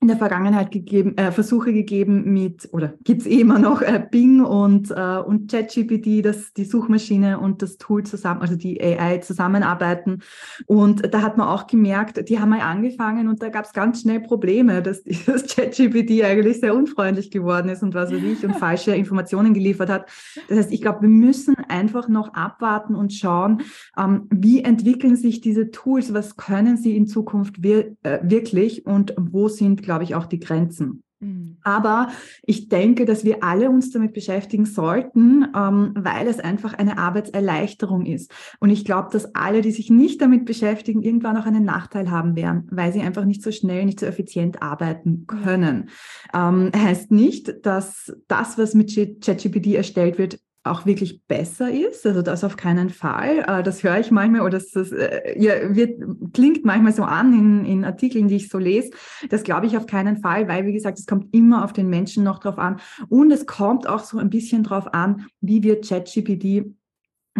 in 0.00 0.06
der 0.06 0.16
Vergangenheit 0.16 0.70
gegeben, 0.70 1.16
äh, 1.16 1.32
Versuche 1.32 1.72
gegeben 1.72 2.32
mit, 2.32 2.68
oder 2.72 2.94
gibt's 3.02 3.26
eh 3.26 3.40
immer 3.40 3.58
noch, 3.58 3.82
äh, 3.82 4.00
Bing 4.08 4.44
und, 4.44 4.92
äh, 4.92 5.18
und 5.18 5.50
ChatGPT, 5.50 6.24
dass 6.24 6.52
die 6.52 6.64
Suchmaschine 6.64 7.40
und 7.40 7.62
das 7.62 7.78
Tool 7.78 8.04
zusammen, 8.04 8.40
also 8.40 8.54
die 8.54 8.80
AI 8.80 9.18
zusammenarbeiten. 9.18 10.22
Und 10.66 11.12
da 11.12 11.22
hat 11.22 11.36
man 11.36 11.48
auch 11.48 11.66
gemerkt, 11.66 12.28
die 12.28 12.38
haben 12.38 12.50
mal 12.50 12.60
angefangen 12.60 13.26
und 13.26 13.42
da 13.42 13.48
gab's 13.48 13.72
ganz 13.72 14.02
schnell 14.02 14.20
Probleme, 14.20 14.82
dass 14.82 15.02
dieses 15.02 15.46
ChatGPT 15.54 16.22
eigentlich 16.22 16.60
sehr 16.60 16.76
unfreundlich 16.76 17.32
geworden 17.32 17.68
ist 17.68 17.82
und 17.82 17.92
was 17.94 18.12
weiß 18.12 18.22
ich 18.22 18.44
und 18.44 18.54
falsche 18.56 18.94
Informationen 18.94 19.52
geliefert 19.52 19.90
hat. 19.90 20.08
Das 20.48 20.58
heißt, 20.58 20.72
ich 20.72 20.80
glaube, 20.80 21.02
wir 21.02 21.08
müssen 21.08 21.56
einfach 21.68 22.08
noch 22.08 22.34
abwarten 22.34 22.94
und 22.94 23.12
schauen, 23.12 23.62
ähm, 23.98 24.28
wie 24.30 24.62
entwickeln 24.62 25.16
sich 25.16 25.40
diese 25.40 25.72
Tools, 25.72 26.14
was 26.14 26.36
können 26.36 26.76
sie 26.76 26.96
in 26.96 27.08
Zukunft 27.08 27.64
wir, 27.64 27.96
äh, 28.04 28.20
wirklich 28.22 28.86
und 28.86 29.12
wo 29.18 29.48
sind 29.48 29.87
glaube 29.88 30.04
ich, 30.04 30.14
auch 30.14 30.26
die 30.26 30.38
Grenzen. 30.38 31.02
Mhm. 31.20 31.56
Aber 31.64 32.10
ich 32.42 32.68
denke, 32.68 33.06
dass 33.06 33.24
wir 33.24 33.42
alle 33.42 33.70
uns 33.70 33.90
damit 33.90 34.12
beschäftigen 34.12 34.66
sollten, 34.66 35.46
ähm, 35.56 35.94
weil 35.96 36.28
es 36.28 36.40
einfach 36.40 36.74
eine 36.74 36.98
Arbeitserleichterung 36.98 38.04
ist. 38.04 38.30
Und 38.60 38.68
ich 38.68 38.84
glaube, 38.84 39.08
dass 39.10 39.34
alle, 39.34 39.62
die 39.62 39.70
sich 39.70 39.88
nicht 39.88 40.20
damit 40.20 40.44
beschäftigen, 40.44 41.02
irgendwann 41.02 41.38
auch 41.38 41.46
einen 41.46 41.64
Nachteil 41.64 42.10
haben 42.10 42.36
werden, 42.36 42.68
weil 42.70 42.92
sie 42.92 43.00
einfach 43.00 43.24
nicht 43.24 43.42
so 43.42 43.50
schnell, 43.50 43.86
nicht 43.86 43.98
so 43.98 44.06
effizient 44.06 44.62
arbeiten 44.62 45.26
können. 45.26 45.88
Ähm, 46.34 46.70
heißt 46.76 47.10
nicht, 47.10 47.66
dass 47.66 48.14
das, 48.28 48.58
was 48.58 48.74
mit 48.74 48.94
ChatGPT 48.94 49.74
erstellt 49.74 50.18
wird, 50.18 50.38
auch 50.70 50.86
wirklich 50.86 51.22
besser 51.26 51.70
ist. 51.70 52.06
Also 52.06 52.22
das 52.22 52.44
auf 52.44 52.56
keinen 52.56 52.90
Fall. 52.90 53.44
Äh, 53.46 53.62
das 53.62 53.82
höre 53.82 53.98
ich 53.98 54.10
manchmal 54.10 54.42
oder 54.42 54.58
das, 54.58 54.70
das 54.70 54.92
äh, 54.92 55.38
ja, 55.38 55.74
wird, 55.74 56.00
klingt 56.32 56.64
manchmal 56.64 56.92
so 56.92 57.02
an 57.04 57.32
in, 57.32 57.64
in 57.64 57.84
Artikeln, 57.84 58.28
die 58.28 58.36
ich 58.36 58.48
so 58.48 58.58
lese. 58.58 58.90
Das 59.30 59.42
glaube 59.42 59.66
ich 59.66 59.76
auf 59.76 59.86
keinen 59.86 60.18
Fall, 60.18 60.48
weil, 60.48 60.66
wie 60.66 60.72
gesagt, 60.72 60.98
es 60.98 61.06
kommt 61.06 61.34
immer 61.34 61.64
auf 61.64 61.72
den 61.72 61.88
Menschen 61.88 62.24
noch 62.24 62.38
drauf 62.38 62.58
an. 62.58 62.80
Und 63.08 63.30
es 63.30 63.46
kommt 63.46 63.88
auch 63.88 64.04
so 64.04 64.18
ein 64.18 64.30
bisschen 64.30 64.62
drauf 64.62 64.92
an, 64.92 65.26
wie 65.40 65.62
wird 65.62 65.88
ChatGPT 65.88 66.77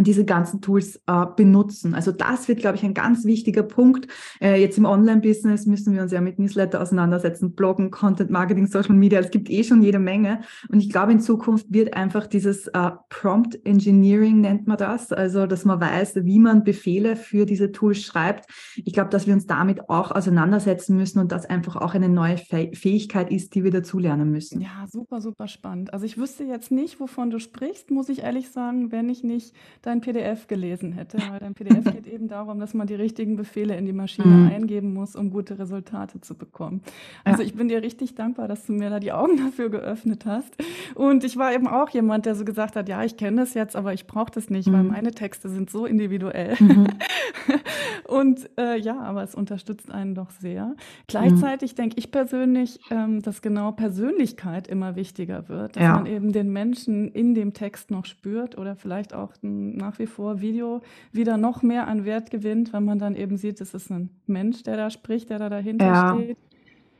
diese 0.04 0.24
ganzen 0.24 0.60
Tools 0.60 1.00
äh, 1.06 1.26
benutzen. 1.36 1.94
Also 1.94 2.12
das 2.12 2.48
wird, 2.48 2.60
glaube 2.60 2.76
ich, 2.76 2.84
ein 2.84 2.94
ganz 2.94 3.24
wichtiger 3.24 3.62
Punkt. 3.62 4.08
Äh, 4.40 4.60
jetzt 4.60 4.78
im 4.78 4.84
Online-Business 4.84 5.66
müssen 5.66 5.94
wir 5.94 6.02
uns 6.02 6.12
ja 6.12 6.20
mit 6.20 6.38
Newsletter 6.38 6.80
auseinandersetzen, 6.80 7.54
Bloggen, 7.54 7.90
Content 7.90 8.30
Marketing, 8.30 8.66
Social 8.66 8.94
Media. 8.94 9.20
Es 9.20 9.30
gibt 9.30 9.50
eh 9.50 9.64
schon 9.64 9.82
jede 9.82 9.98
Menge. 9.98 10.40
Und 10.70 10.80
ich 10.80 10.90
glaube, 10.90 11.12
in 11.12 11.20
Zukunft 11.20 11.66
wird 11.72 11.94
einfach 11.94 12.26
dieses 12.26 12.68
äh, 12.68 12.90
Prompt 13.08 13.58
Engineering 13.64 14.40
nennt 14.40 14.66
man 14.66 14.76
das, 14.76 15.12
also 15.12 15.46
dass 15.46 15.64
man 15.64 15.80
weiß, 15.80 16.24
wie 16.24 16.38
man 16.38 16.64
Befehle 16.64 17.16
für 17.16 17.46
diese 17.46 17.72
Tools 17.72 18.02
schreibt. 18.02 18.50
Ich 18.76 18.92
glaube, 18.92 19.10
dass 19.10 19.26
wir 19.26 19.34
uns 19.34 19.46
damit 19.46 19.88
auch 19.88 20.10
auseinandersetzen 20.10 20.96
müssen 20.96 21.18
und 21.18 21.32
das 21.32 21.46
einfach 21.46 21.76
auch 21.76 21.94
eine 21.94 22.08
neue 22.08 22.36
Fäh 22.36 22.72
Fähigkeit 22.74 23.30
ist, 23.30 23.54
die 23.54 23.64
wir 23.64 23.70
dazulernen 23.70 24.30
müssen. 24.30 24.60
Ja, 24.60 24.86
super, 24.86 25.20
super 25.20 25.48
spannend. 25.48 25.92
Also 25.92 26.06
ich 26.06 26.18
wüsste 26.18 26.44
jetzt 26.44 26.70
nicht, 26.70 27.00
wovon 27.00 27.30
du 27.30 27.38
sprichst, 27.38 27.90
muss 27.90 28.08
ich 28.08 28.20
ehrlich 28.20 28.50
sagen, 28.50 28.92
wenn 28.92 29.08
ich 29.08 29.22
nicht 29.22 29.54
dein 29.88 30.00
PDF 30.00 30.46
gelesen 30.46 30.92
hätte, 30.92 31.18
weil 31.30 31.40
dein 31.40 31.54
PDF 31.54 31.84
geht 31.92 32.06
eben 32.06 32.28
darum, 32.28 32.60
dass 32.60 32.74
man 32.74 32.86
die 32.86 32.94
richtigen 32.94 33.36
Befehle 33.36 33.76
in 33.76 33.86
die 33.86 33.92
Maschine 33.92 34.28
mhm. 34.28 34.48
eingeben 34.48 34.92
muss, 34.92 35.16
um 35.16 35.30
gute 35.30 35.58
Resultate 35.58 36.20
zu 36.20 36.36
bekommen. 36.36 36.82
Also 37.24 37.42
ja. 37.42 37.48
ich 37.48 37.54
bin 37.54 37.68
dir 37.68 37.82
richtig 37.82 38.14
dankbar, 38.14 38.48
dass 38.48 38.66
du 38.66 38.72
mir 38.72 38.90
da 38.90 39.00
die 39.00 39.12
Augen 39.12 39.36
dafür 39.38 39.70
geöffnet 39.70 40.26
hast. 40.26 40.54
Und 40.94 41.24
ich 41.24 41.36
war 41.36 41.52
eben 41.52 41.66
auch 41.66 41.88
jemand, 41.90 42.26
der 42.26 42.34
so 42.34 42.44
gesagt 42.44 42.76
hat, 42.76 42.88
ja, 42.88 43.02
ich 43.02 43.16
kenne 43.16 43.40
das 43.40 43.54
jetzt, 43.54 43.76
aber 43.76 43.94
ich 43.94 44.06
brauche 44.06 44.30
das 44.30 44.50
nicht, 44.50 44.68
mhm. 44.68 44.72
weil 44.72 44.82
meine 44.84 45.12
Texte 45.12 45.48
sind 45.48 45.70
so 45.70 45.86
individuell. 45.86 46.54
Mhm. 46.60 46.86
Und 48.08 48.48
äh, 48.58 48.78
ja, 48.78 49.00
aber 49.00 49.22
es 49.22 49.34
unterstützt 49.34 49.90
einen 49.90 50.14
doch 50.14 50.30
sehr. 50.30 50.74
Gleichzeitig 51.06 51.74
denke 51.74 51.96
ich 51.98 52.10
persönlich, 52.10 52.80
ähm, 52.90 53.20
dass 53.22 53.42
genau 53.42 53.72
Persönlichkeit 53.72 54.66
immer 54.66 54.96
wichtiger 54.96 55.48
wird, 55.48 55.76
dass 55.76 55.82
ja. 55.82 55.94
man 55.94 56.06
eben 56.06 56.32
den 56.32 56.50
Menschen 56.50 57.08
in 57.08 57.34
dem 57.34 57.52
Text 57.52 57.90
noch 57.90 58.06
spürt 58.06 58.56
oder 58.56 58.76
vielleicht 58.76 59.14
auch 59.14 59.32
nach 59.78 59.98
wie 59.98 60.06
vor 60.06 60.40
Video 60.40 60.82
wieder 61.12 61.36
noch 61.36 61.62
mehr 61.62 61.88
an 61.88 62.04
Wert 62.04 62.30
gewinnt, 62.30 62.72
wenn 62.72 62.84
man 62.84 62.98
dann 62.98 63.16
eben 63.16 63.36
sieht, 63.36 63.60
es 63.60 63.74
ist 63.74 63.90
ein 63.90 64.10
Mensch, 64.26 64.62
der 64.62 64.76
da 64.76 64.90
spricht, 64.90 65.30
der 65.30 65.38
da 65.38 65.48
dahinter 65.48 65.86
ja. 65.86 66.14
steht. 66.14 66.38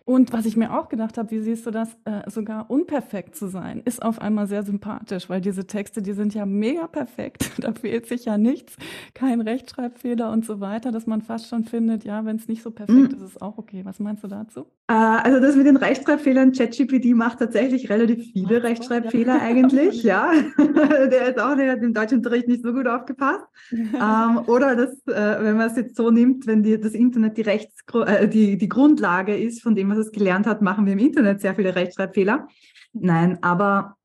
Und 0.09 0.33
was 0.33 0.47
ich 0.47 0.57
mir 0.57 0.73
auch 0.73 0.89
gedacht 0.89 1.19
habe, 1.19 1.31
wie 1.31 1.41
siehst 1.41 1.67
du 1.67 1.71
das, 1.71 1.91
äh, 2.07 2.31
sogar 2.31 2.71
unperfekt 2.71 3.37
zu 3.37 3.47
sein, 3.47 3.83
ist 3.85 4.03
auf 4.03 4.23
einmal 4.23 4.47
sehr 4.47 4.63
sympathisch, 4.63 5.29
weil 5.29 5.43
diese 5.43 5.67
Texte, 5.67 6.01
die 6.01 6.15
sind 6.15 6.33
ja 6.33 6.47
mega 6.47 6.87
perfekt. 6.87 7.51
da 7.59 7.75
fehlt 7.75 8.07
sich 8.07 8.25
ja 8.25 8.39
nichts, 8.39 8.75
kein 9.13 9.43
Rechtschreibfehler 9.43 10.33
und 10.33 10.47
so 10.47 10.61
weiter, 10.61 10.93
dass 10.93 11.07
man 11.07 11.21
fast 11.21 11.49
schon 11.49 11.65
findet, 11.65 12.05
ja, 12.05 12.25
wenn 12.25 12.37
es 12.37 12.49
nicht 12.49 12.63
so 12.63 12.71
perfekt 12.71 13.13
mhm. 13.13 13.19
ist, 13.19 13.21
ist 13.21 13.43
auch 13.43 13.59
okay. 13.59 13.83
Was 13.85 14.01
meinst 14.01 14.25
du 14.25 14.29
dazu? 14.29 14.61
Äh, 14.91 14.95
also 14.95 15.41
das 15.41 15.57
mit 15.57 15.67
den 15.67 15.77
Rechtschreibfehlern, 15.77 16.53
ChatGPT 16.53 17.15
macht 17.15 17.41
tatsächlich 17.41 17.91
relativ 17.91 18.33
viele 18.33 18.61
Ach, 18.61 18.63
Rechtschreibfehler 18.63 19.37
ja. 19.37 19.43
eigentlich, 19.43 20.05
ja. 20.05 20.33
der 20.57 21.29
ist 21.29 21.39
auch, 21.39 21.55
der 21.55 21.73
hat 21.73 21.83
im 21.83 21.93
Deutschunterricht 21.93 22.49
nicht 22.49 22.63
so 22.63 22.73
gut 22.73 22.87
aufgepasst. 22.87 23.45
ähm, 23.71 24.39
oder 24.47 24.75
das, 24.75 24.93
äh, 25.07 25.45
wenn 25.45 25.59
man 25.59 25.67
es 25.67 25.77
jetzt 25.77 25.97
so 25.97 26.11
nimmt, 26.11 26.47
wenn 26.47 26.63
die, 26.63 26.81
das 26.81 26.95
Internet 26.95 27.37
die, 27.37 27.43
Rechts, 27.43 27.85
äh, 28.07 28.27
die, 28.27 28.57
die 28.57 28.69
Grundlage 28.71 29.37
ist 29.37 29.63
von 29.63 29.75
dem, 29.75 29.91
was 29.91 29.98
es 30.01 30.13
gelernt 30.13 30.47
hat, 30.47 30.63
machen 30.63 30.87
wir 30.87 30.93
im 30.93 30.99
Internet 30.99 31.41
sehr 31.41 31.55
viele 31.55 31.75
Rechtschreibfehler. 31.75 32.49
Nein, 32.93 33.39
aber 33.43 33.97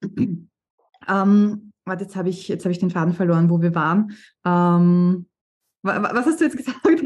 ähm, 1.07 1.71
warte, 1.85 2.03
jetzt 2.03 2.15
habe 2.15 2.29
ich, 2.29 2.47
jetzt 2.47 2.65
hab 2.65 2.71
ich 2.71 2.79
den 2.79 2.91
Faden 2.91 3.13
verloren, 3.13 3.49
wo 3.49 3.61
wir 3.61 3.75
waren. 3.75 4.11
Ähm, 4.45 5.27
was 5.81 6.25
hast 6.25 6.39
du 6.39 6.45
jetzt 6.45 6.57
gesagt? 6.57 7.03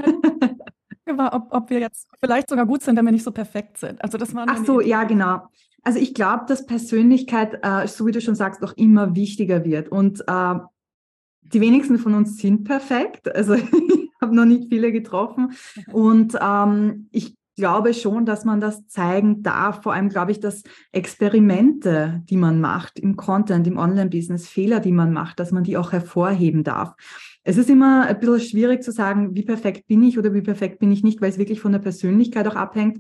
war, 1.18 1.34
ob, 1.34 1.48
ob 1.52 1.70
wir 1.70 1.80
jetzt 1.80 2.08
vielleicht 2.20 2.50
sogar 2.50 2.66
gut 2.66 2.82
sind, 2.82 2.96
wenn 2.98 3.06
wir 3.06 3.12
nicht 3.12 3.24
so 3.24 3.32
perfekt 3.32 3.78
sind. 3.78 4.02
Also 4.04 4.18
das 4.18 4.34
waren 4.36 4.50
Ach 4.50 4.64
so, 4.66 4.82
ja, 4.82 5.04
genau. 5.04 5.48
Also 5.84 6.00
ich 6.00 6.14
glaube, 6.14 6.46
dass 6.48 6.66
Persönlichkeit, 6.66 7.60
äh, 7.64 7.88
so 7.88 8.06
wie 8.06 8.12
du 8.12 8.22
schon 8.22 8.36
sagst, 8.36 8.64
auch 8.64 8.74
immer 8.74 9.16
wichtiger 9.16 9.64
wird. 9.64 9.90
Und 9.90 10.22
äh, 10.28 10.56
die 11.42 11.62
wenigsten 11.62 11.98
von 11.98 12.14
uns 12.14 12.38
sind 12.38 12.66
perfekt. 12.66 13.34
Also 13.34 13.54
ich 13.56 14.12
habe 14.22 14.36
noch 14.36 14.46
nicht 14.46 14.70
viele 14.70 14.92
getroffen. 14.92 15.54
Und 15.92 16.38
ähm, 16.42 17.08
ich 17.12 17.36
glaube 17.58 17.94
schon, 17.94 18.26
dass 18.26 18.46
man 18.46 18.62
das 18.62 18.88
zeigen 18.88 19.44
darf. 19.44 19.82
Vor 19.84 19.92
allem 19.92 20.08
glaube 20.08 20.32
ich, 20.32 20.40
dass 20.40 20.64
Experimente, 20.94 22.24
die 22.30 22.38
man 22.38 22.62
macht 22.62 23.00
im 23.00 23.18
Content, 23.18 23.68
im 23.68 23.78
Online-Business, 23.78 24.48
Fehler, 24.48 24.80
die 24.80 24.94
man 24.94 25.12
macht, 25.12 25.40
dass 25.42 25.52
man 25.52 25.66
die 25.66 25.76
auch 25.76 25.92
hervorheben 25.92 26.64
darf. 26.64 26.96
Es 27.44 27.58
ist 27.58 27.70
immer 27.70 28.06
ein 28.06 28.20
bisschen 28.20 28.40
schwierig 28.40 28.84
zu 28.84 28.92
sagen, 28.92 29.36
wie 29.36 29.44
perfekt 29.44 29.88
bin 29.88 30.04
ich 30.04 30.18
oder 30.18 30.34
wie 30.34 30.42
perfekt 30.42 30.80
bin 30.80 30.92
ich 30.92 31.04
nicht, 31.04 31.20
weil 31.20 31.32
es 31.32 31.38
wirklich 31.38 31.60
von 31.60 31.72
der 31.72 31.80
Persönlichkeit 31.80 32.48
auch 32.48 32.56
abhängt. 32.56 33.00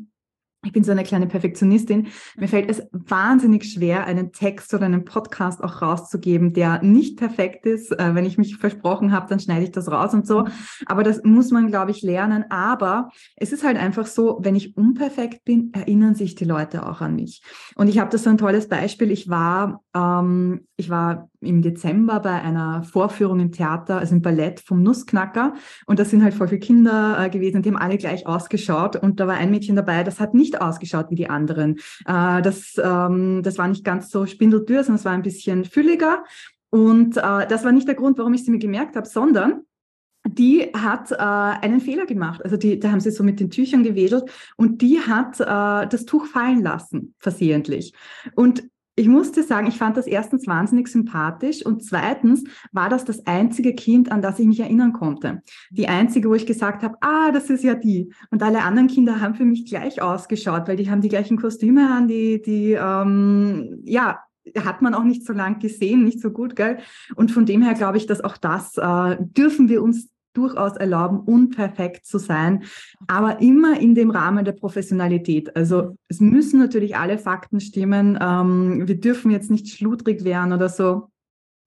Ich 0.67 0.73
bin 0.73 0.83
so 0.83 0.91
eine 0.91 1.05
kleine 1.05 1.27
Perfektionistin. 1.27 2.07
Mir 2.35 2.49
fällt 2.49 2.69
es 2.69 2.83
wahnsinnig 2.91 3.63
schwer, 3.63 4.05
einen 4.05 4.33
Text 4.33 4.73
oder 4.73 4.85
einen 4.85 5.05
Podcast 5.05 5.63
auch 5.63 5.81
rauszugeben, 5.81 6.51
der 6.51 6.83
nicht 6.83 7.17
perfekt 7.17 7.65
ist. 7.65 7.97
Äh, 7.97 8.15
wenn 8.15 8.25
ich 8.25 8.37
mich 8.37 8.57
versprochen 8.57 9.13
habe, 9.13 9.27
dann 9.29 9.39
schneide 9.39 9.63
ich 9.63 9.71
das 9.71 9.89
raus 9.89 10.13
und 10.13 10.27
so. 10.27 10.45
Aber 10.85 11.03
das 11.03 11.23
muss 11.23 11.51
man, 11.51 11.67
glaube 11.67 11.91
ich, 11.91 12.01
lernen. 12.01 12.43
Aber 12.49 13.11
es 13.37 13.53
ist 13.53 13.63
halt 13.63 13.77
einfach 13.77 14.07
so, 14.07 14.39
wenn 14.41 14.57
ich 14.57 14.75
unperfekt 14.75 15.45
bin, 15.45 15.71
erinnern 15.73 16.15
sich 16.15 16.35
die 16.35 16.43
Leute 16.43 16.85
auch 16.85 16.99
an 16.99 17.15
mich. 17.15 17.41
Und 17.75 17.87
ich 17.87 17.97
habe 17.99 18.09
da 18.09 18.17
so 18.17 18.29
ein 18.29 18.37
tolles 18.37 18.67
Beispiel. 18.67 19.09
Ich 19.11 19.29
war, 19.29 19.83
ähm, 19.95 20.67
ich 20.75 20.89
war 20.89 21.29
im 21.39 21.61
Dezember 21.61 22.19
bei 22.19 22.33
einer 22.33 22.83
Vorführung 22.83 23.39
im 23.39 23.51
Theater, 23.51 23.99
also 23.99 24.15
im 24.15 24.21
Ballett 24.21 24.59
vom 24.59 24.81
Nussknacker. 24.83 25.53
Und 25.85 25.99
da 25.99 26.05
sind 26.05 26.23
halt 26.23 26.33
voll 26.33 26.47
viele 26.47 26.59
Kinder 26.59 27.23
äh, 27.23 27.29
gewesen, 27.29 27.61
die 27.61 27.69
haben 27.69 27.77
alle 27.77 27.97
gleich 27.97 28.27
ausgeschaut. 28.27 28.95
Und 28.95 29.19
da 29.19 29.27
war 29.27 29.35
ein 29.35 29.51
Mädchen 29.51 29.75
dabei, 29.75 30.03
das 30.03 30.19
hat 30.19 30.33
nicht 30.33 30.56
ausgeschaut 30.61 31.07
wie 31.09 31.15
die 31.15 31.29
anderen. 31.29 31.77
Äh, 32.05 32.41
das, 32.41 32.73
ähm, 32.81 33.41
das 33.43 33.57
war 33.57 33.67
nicht 33.67 33.83
ganz 33.83 34.09
so 34.09 34.25
spindeldürr, 34.25 34.83
sondern 34.83 34.99
es 34.99 35.05
war 35.05 35.13
ein 35.13 35.21
bisschen 35.21 35.65
fülliger. 35.65 36.23
Und 36.69 37.17
äh, 37.17 37.47
das 37.47 37.63
war 37.63 37.71
nicht 37.71 37.87
der 37.87 37.95
Grund, 37.95 38.17
warum 38.17 38.33
ich 38.33 38.43
sie 38.43 38.51
mir 38.51 38.59
gemerkt 38.59 38.95
habe, 38.95 39.07
sondern 39.07 39.61
die 40.27 40.69
hat 40.73 41.11
äh, 41.11 41.15
einen 41.15 41.79
Fehler 41.79 42.05
gemacht. 42.05 42.43
Also 42.43 42.57
die, 42.57 42.79
da 42.79 42.91
haben 42.91 42.99
sie 42.99 43.11
so 43.11 43.23
mit 43.23 43.39
den 43.39 43.49
Tüchern 43.49 43.83
gewedelt 43.83 44.25
und 44.57 44.81
die 44.81 44.99
hat 44.99 45.39
äh, 45.39 45.87
das 45.87 46.05
Tuch 46.05 46.25
fallen 46.25 46.61
lassen, 46.61 47.15
versehentlich. 47.19 47.93
Und 48.35 48.63
ich 48.99 49.07
musste 49.07 49.43
sagen, 49.43 49.67
ich 49.67 49.77
fand 49.77 49.95
das 49.95 50.07
erstens 50.07 50.47
wahnsinnig 50.47 50.87
sympathisch 50.87 51.63
und 51.63 51.83
zweitens 51.83 52.43
war 52.71 52.89
das 52.89 53.05
das 53.05 53.27
einzige 53.27 53.75
Kind, 53.75 54.11
an 54.11 54.23
das 54.23 54.39
ich 54.39 54.47
mich 54.47 54.59
erinnern 54.59 54.91
konnte. 54.91 55.43
Die 55.69 55.87
einzige, 55.87 56.29
wo 56.29 56.33
ich 56.33 56.47
gesagt 56.47 56.81
habe, 56.81 56.97
ah, 57.01 57.31
das 57.31 57.51
ist 57.51 57.63
ja 57.63 57.75
die. 57.75 58.11
Und 58.31 58.41
alle 58.41 58.63
anderen 58.63 58.87
Kinder 58.87 59.21
haben 59.21 59.35
für 59.35 59.45
mich 59.45 59.67
gleich 59.67 60.01
ausgeschaut, 60.01 60.67
weil 60.67 60.77
die 60.77 60.89
haben 60.89 61.01
die 61.01 61.09
gleichen 61.09 61.37
Kostüme 61.37 61.87
an, 61.91 62.07
die, 62.07 62.41
die, 62.41 62.71
ähm, 62.71 63.81
ja, 63.85 64.19
hat 64.57 64.81
man 64.81 64.95
auch 64.95 65.03
nicht 65.03 65.25
so 65.25 65.33
lang 65.33 65.59
gesehen, 65.59 66.03
nicht 66.03 66.19
so 66.19 66.31
gut, 66.31 66.55
gell? 66.55 66.79
Und 67.15 67.31
von 67.31 67.45
dem 67.45 67.61
her 67.61 67.75
glaube 67.75 67.97
ich, 67.97 68.07
dass 68.07 68.23
auch 68.23 68.37
das 68.37 68.77
äh, 68.77 69.17
dürfen 69.19 69.69
wir 69.69 69.83
uns 69.83 70.09
durchaus 70.33 70.77
erlauben, 70.77 71.19
unperfekt 71.19 72.05
zu 72.05 72.19
sein, 72.19 72.63
aber 73.07 73.41
immer 73.41 73.79
in 73.79 73.95
dem 73.95 74.11
Rahmen 74.11 74.45
der 74.45 74.51
Professionalität. 74.51 75.55
Also 75.55 75.97
es 76.07 76.19
müssen 76.19 76.59
natürlich 76.59 76.95
alle 76.95 77.17
Fakten 77.17 77.59
stimmen. 77.59 78.17
Ähm, 78.21 78.87
wir 78.87 78.99
dürfen 78.99 79.31
jetzt 79.31 79.49
nicht 79.49 79.69
schludrig 79.69 80.23
werden 80.23 80.53
oder 80.53 80.69
so 80.69 81.09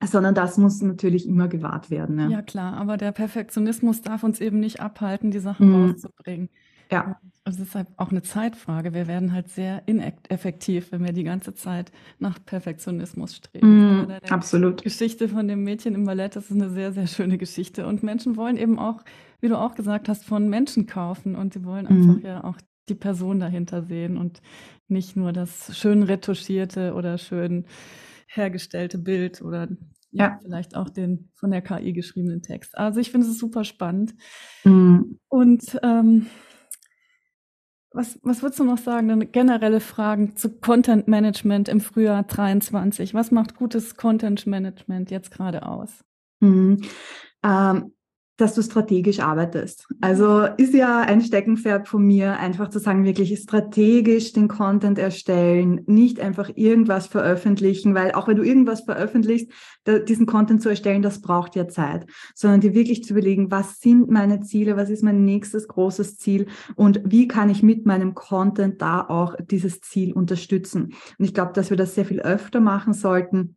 sondern 0.03 0.35
das 0.35 0.57
muss 0.57 0.81
natürlich 0.81 1.29
immer 1.29 1.49
gewahrt 1.49 1.91
werden. 1.91 2.19
Ja. 2.19 2.29
ja. 2.29 2.43
klar, 2.43 2.75
aber 2.75 2.97
der 2.97 3.13
Perfektionismus 3.13 4.03
darf 4.03 4.23
uns 4.23 4.41
eben 4.41 4.59
nicht 4.59 4.81
abhalten, 4.81 5.31
die 5.31 5.41
Sachen 5.41 5.69
mhm. 5.69 5.91
rauszubringen. 5.91 6.49
Ja. 6.91 7.21
Also 7.45 7.63
es 7.63 7.69
ist 7.69 7.75
halt 7.75 7.89
auch 7.97 8.11
eine 8.11 8.23
Zeitfrage. 8.23 8.93
Wir 8.93 9.07
werden 9.07 9.33
halt 9.33 9.49
sehr 9.49 9.83
ineffektiv, 9.87 10.93
wenn 10.93 11.05
wir 11.05 11.13
die 11.13 11.25
ganze 11.25 11.55
Zeit 11.55 11.91
nach 12.19 12.39
Perfektionismus 12.45 13.37
streben. 13.37 14.03
Mm, 14.03 14.13
absolut. 14.29 14.83
Geschichte 14.83 15.29
von 15.29 15.49
dem 15.49 15.65
Mädchen 15.65 15.95
im 15.95 16.05
Ballett, 16.05 16.37
das 16.37 16.51
ist 16.51 16.53
eine 16.53 16.71
sehr, 16.71 16.93
sehr 16.93 17.07
schöne 17.07 17.39
Geschichte. 17.39 17.87
Und 17.87 18.03
Menschen 18.03 18.37
wollen 18.37 18.57
eben 18.57 18.79
auch, 18.79 19.03
wie 19.41 19.49
du 19.49 19.59
auch 19.59 19.75
gesagt 19.75 20.09
hast, 20.09 20.25
von 20.25 20.49
Menschen 20.49 20.87
kaufen. 20.87 21.35
Und 21.35 21.55
sie 21.55 21.65
wollen 21.65 21.87
einfach 21.87 22.23
mm. 22.23 22.27
ja 22.27 22.45
auch 22.45 22.59
die 22.89 22.95
Person 22.95 23.41
dahinter 23.41 23.83
sehen 23.83 24.17
und 24.17 24.43
nicht 24.89 25.17
nur 25.17 25.33
das 25.33 25.77
schön 25.79 26.03
retuschierte 26.03 26.95
oder 26.95 27.17
schön 27.17 27.65
hergestellte 28.27 28.99
Bild 28.99 29.41
oder 29.43 29.69
ja. 30.13 30.39
vielleicht 30.43 30.77
auch 30.77 30.91
den 30.91 31.31
von 31.35 31.51
der 31.51 31.63
KI 31.63 31.93
geschriebenen 31.93 32.43
Text. 32.43 32.77
Also 32.77 33.01
ich 33.01 33.11
finde 33.11 33.29
es 33.29 33.39
super 33.39 33.65
spannend. 33.65 34.15
Mm. 34.65 35.17
Und 35.29 35.79
ähm, 35.83 36.27
was, 37.93 38.19
was 38.23 38.43
würdest 38.43 38.61
du 38.61 38.65
noch 38.65 38.79
sagen? 38.79 39.11
Eine 39.11 39.27
generelle 39.27 39.81
Fragen 39.81 40.37
zu 40.37 40.61
Content 40.61 41.09
Management 41.09 41.69
im 41.69 41.81
Frühjahr 41.81 42.23
23. 42.23 43.15
Was 43.15 43.31
macht 43.31 43.57
gutes 43.57 43.97
Content 43.97 44.47
Management 44.47 45.11
jetzt 45.11 45.31
gerade 45.31 45.67
aus? 45.67 46.05
Mhm. 46.41 46.83
Ähm, 47.43 47.93
dass 48.41 48.55
du 48.55 48.63
strategisch 48.63 49.21
arbeitest. 49.21 49.87
Also 50.01 50.45
ist 50.57 50.75
ja 50.75 51.01
ein 51.01 51.21
Steckenpferd 51.21 51.89
von 51.89 52.05
mir, 52.05 52.39
einfach 52.39 52.71
zu 52.71 52.79
sagen, 52.79 53.05
wirklich 53.05 53.37
strategisch 53.39 54.33
den 54.33 54.49
Content 54.49 54.99
erstellen, 54.99 55.83
nicht 55.87 56.21
einfach 56.21 56.51
irgendwas 56.55 57.07
veröffentlichen, 57.07 57.95
weil 57.95 58.13
auch 58.13 58.29
wenn 58.29 58.37
du 58.37 58.43
irgendwas 58.43 58.83
veröffentlichst, 58.83 59.51
diesen 60.09 60.27
Content 60.27 60.63
zu 60.63 60.69
erstellen, 60.69 61.03
das 61.03 61.21
braucht 61.21 61.57
ja 61.57 61.69
Zeit, 61.69 62.07
sondern 62.35 62.61
dir 62.61 62.75
wirklich 62.75 63.05
zu 63.05 63.13
überlegen, 63.13 63.51
was 63.51 63.81
sind 63.81 64.11
meine 64.11 64.41
Ziele, 64.41 64.77
was 64.77 64.91
ist 64.91 65.03
mein 65.03 65.25
nächstes 65.25 65.69
großes 65.69 66.17
Ziel 66.19 66.47
und 66.77 67.01
wie 67.05 67.29
kann 67.29 67.51
ich 67.51 67.63
mit 67.63 67.87
meinem 67.87 68.15
Content 68.15 68.81
da 68.81 69.01
auch 69.01 69.35
dieses 69.51 69.81
Ziel 69.81 70.13
unterstützen. 70.13 70.95
Und 71.19 71.25
ich 71.25 71.35
glaube, 71.35 71.53
dass 71.55 71.71
wir 71.71 71.77
das 71.77 71.95
sehr 71.95 72.05
viel 72.05 72.21
öfter 72.21 72.61
machen 72.61 72.93
sollten 72.93 73.57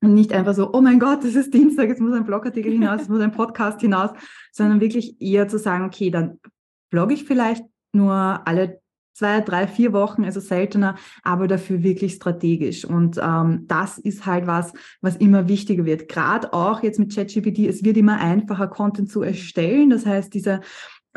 und 0.00 0.14
nicht 0.14 0.32
einfach 0.32 0.54
so, 0.54 0.72
oh 0.72 0.80
mein 0.80 1.00
Gott, 1.00 1.24
es 1.24 1.34
ist 1.34 1.52
Dienstag, 1.52 1.90
es 1.90 1.98
muss 1.98 2.14
ein 2.14 2.24
Blogartikel 2.24 2.72
hinaus, 2.72 3.02
es 3.02 3.08
muss 3.08 3.20
ein 3.20 3.32
Podcast 3.32 3.80
hinaus, 3.80 4.10
sondern 4.52 4.80
wirklich 4.80 5.20
eher 5.20 5.48
zu 5.48 5.58
sagen, 5.58 5.84
okay, 5.84 6.10
dann 6.10 6.38
blogge 6.90 7.14
ich 7.14 7.24
vielleicht 7.24 7.64
nur 7.92 8.12
alle 8.12 8.80
zwei, 9.14 9.40
drei, 9.40 9.66
vier 9.66 9.92
Wochen, 9.92 10.24
also 10.24 10.38
seltener, 10.38 10.94
aber 11.24 11.48
dafür 11.48 11.82
wirklich 11.82 12.14
strategisch. 12.14 12.84
Und 12.84 13.18
ähm, 13.20 13.64
das 13.66 13.98
ist 13.98 14.26
halt 14.26 14.46
was, 14.46 14.72
was 15.00 15.16
immer 15.16 15.48
wichtiger 15.48 15.84
wird. 15.84 16.08
Gerade 16.08 16.52
auch 16.52 16.84
jetzt 16.84 17.00
mit 17.00 17.12
ChatGPT, 17.12 17.66
es 17.66 17.82
wird 17.82 17.96
immer 17.96 18.20
einfacher, 18.20 18.68
Content 18.68 19.10
zu 19.10 19.22
erstellen. 19.22 19.90
Das 19.90 20.06
heißt, 20.06 20.32
diese 20.32 20.60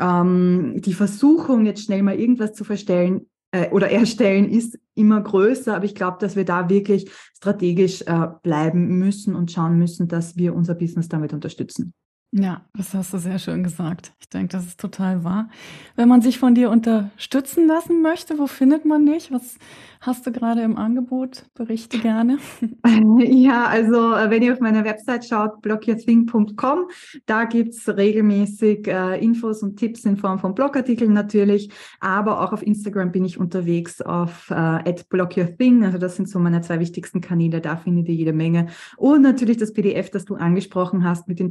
ähm, 0.00 0.80
die 0.80 0.94
Versuchung, 0.94 1.64
jetzt 1.64 1.84
schnell 1.84 2.02
mal 2.02 2.18
irgendwas 2.18 2.54
zu 2.54 2.64
verstellen, 2.64 3.26
äh, 3.52 3.70
oder 3.70 3.90
erstellen 3.90 4.50
ist 4.50 4.78
immer 4.94 5.20
größer, 5.20 5.76
aber 5.76 5.84
ich 5.84 5.94
glaube, 5.94 6.18
dass 6.20 6.36
wir 6.36 6.44
da 6.44 6.68
wirklich 6.68 7.10
strategisch 7.36 8.02
äh, 8.02 8.26
bleiben 8.42 8.98
müssen 8.98 9.36
und 9.36 9.52
schauen 9.52 9.78
müssen, 9.78 10.08
dass 10.08 10.36
wir 10.36 10.54
unser 10.54 10.74
Business 10.74 11.08
damit 11.08 11.32
unterstützen. 11.32 11.94
Ja, 12.34 12.62
das 12.74 12.94
hast 12.94 13.12
du 13.12 13.18
sehr 13.18 13.38
schön 13.38 13.62
gesagt. 13.62 14.14
Ich 14.18 14.28
denke, 14.30 14.56
das 14.56 14.64
ist 14.64 14.80
total 14.80 15.22
wahr. 15.22 15.50
Wenn 15.96 16.08
man 16.08 16.22
sich 16.22 16.38
von 16.38 16.54
dir 16.54 16.70
unterstützen 16.70 17.66
lassen 17.66 18.00
möchte, 18.00 18.38
wo 18.38 18.46
findet 18.46 18.86
man 18.86 19.04
dich? 19.04 19.30
Was 19.30 19.58
hast 20.00 20.26
du 20.26 20.32
gerade 20.32 20.62
im 20.62 20.76
Angebot? 20.76 21.44
Berichte 21.54 21.98
gerne. 21.98 22.38
Ja, 23.18 23.66
also 23.66 24.14
äh, 24.14 24.30
wenn 24.30 24.42
ihr 24.42 24.52
auf 24.52 24.60
meiner 24.60 24.84
Website 24.84 25.24
schaut, 25.24 25.62
blogyourthing.com, 25.62 26.88
da 27.26 27.44
gibt's 27.44 27.88
regelmäßig 27.88 28.86
äh, 28.88 29.22
Infos 29.22 29.62
und 29.62 29.76
Tipps 29.76 30.04
in 30.04 30.16
Form 30.16 30.38
von 30.38 30.54
Blogartikeln 30.54 31.12
natürlich, 31.12 31.70
aber 32.00 32.40
auch 32.40 32.52
auf 32.52 32.62
Instagram 32.62 33.12
bin 33.12 33.24
ich 33.24 33.38
unterwegs 33.38 34.00
auf 34.00 34.50
äh, 34.50 34.94
blogyourthing. 35.08 35.84
Also 35.84 35.98
das 35.98 36.16
sind 36.16 36.28
so 36.28 36.38
meine 36.38 36.60
zwei 36.62 36.80
wichtigsten 36.80 37.20
Kanäle, 37.20 37.60
da 37.60 37.76
findet 37.76 38.08
ihr 38.08 38.14
jede 38.14 38.32
Menge. 38.32 38.66
Und 38.96 39.22
natürlich 39.22 39.56
das 39.56 39.72
PDF, 39.72 40.10
das 40.10 40.24
du 40.24 40.34
angesprochen 40.34 41.04
hast 41.04 41.28
mit 41.28 41.38
den 41.38 41.50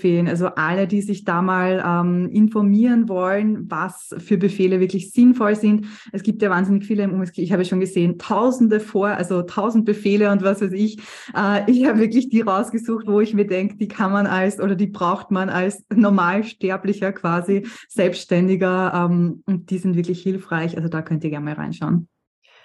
ChatGPT-Befehlen. 0.00 0.28
Also 0.28 0.46
alle, 0.46 0.86
die 0.86 1.02
sich 1.02 1.24
da 1.24 1.42
mal 1.42 1.82
ähm, 1.86 2.28
informieren 2.30 3.08
wollen, 3.08 3.70
was 3.70 4.14
für 4.18 4.36
Befehle 4.36 4.80
wirklich 4.80 5.12
sinnvoll 5.12 5.54
sind. 5.54 5.86
Es 6.12 6.22
gibt 6.22 6.42
ja 6.42 6.50
wahnsinnig 6.50 6.84
viele, 6.84 7.10
ich 7.34 7.52
habe 7.52 7.64
schon 7.64 7.80
gesehen, 7.80 8.18
tausende 8.18 8.80
vor, 8.80 9.08
also 9.08 9.42
tausend 9.42 9.84
Befehle 9.84 10.30
und 10.30 10.42
was 10.42 10.60
weiß 10.60 10.72
ich. 10.72 10.98
Äh, 11.36 11.70
ich 11.70 11.86
habe 11.86 12.00
wirklich 12.00 12.28
die 12.28 12.40
rausgesucht, 12.40 13.06
wo 13.06 13.20
ich 13.20 13.34
mir 13.34 13.46
denke, 13.46 13.76
die 13.76 13.88
kann 13.88 14.12
man 14.12 14.26
als 14.26 14.60
oder 14.60 14.74
die 14.74 14.86
braucht 14.86 15.30
man 15.30 15.48
als 15.48 15.84
Normalsterblicher 15.94 17.12
quasi, 17.12 17.66
Selbstständiger 17.88 18.92
ähm, 18.94 19.42
und 19.46 19.70
die 19.70 19.78
sind 19.78 19.96
wirklich 19.96 20.22
hilfreich. 20.22 20.76
Also 20.76 20.88
da 20.88 21.02
könnt 21.02 21.24
ihr 21.24 21.30
gerne 21.30 21.44
mal 21.44 21.54
reinschauen. 21.54 22.09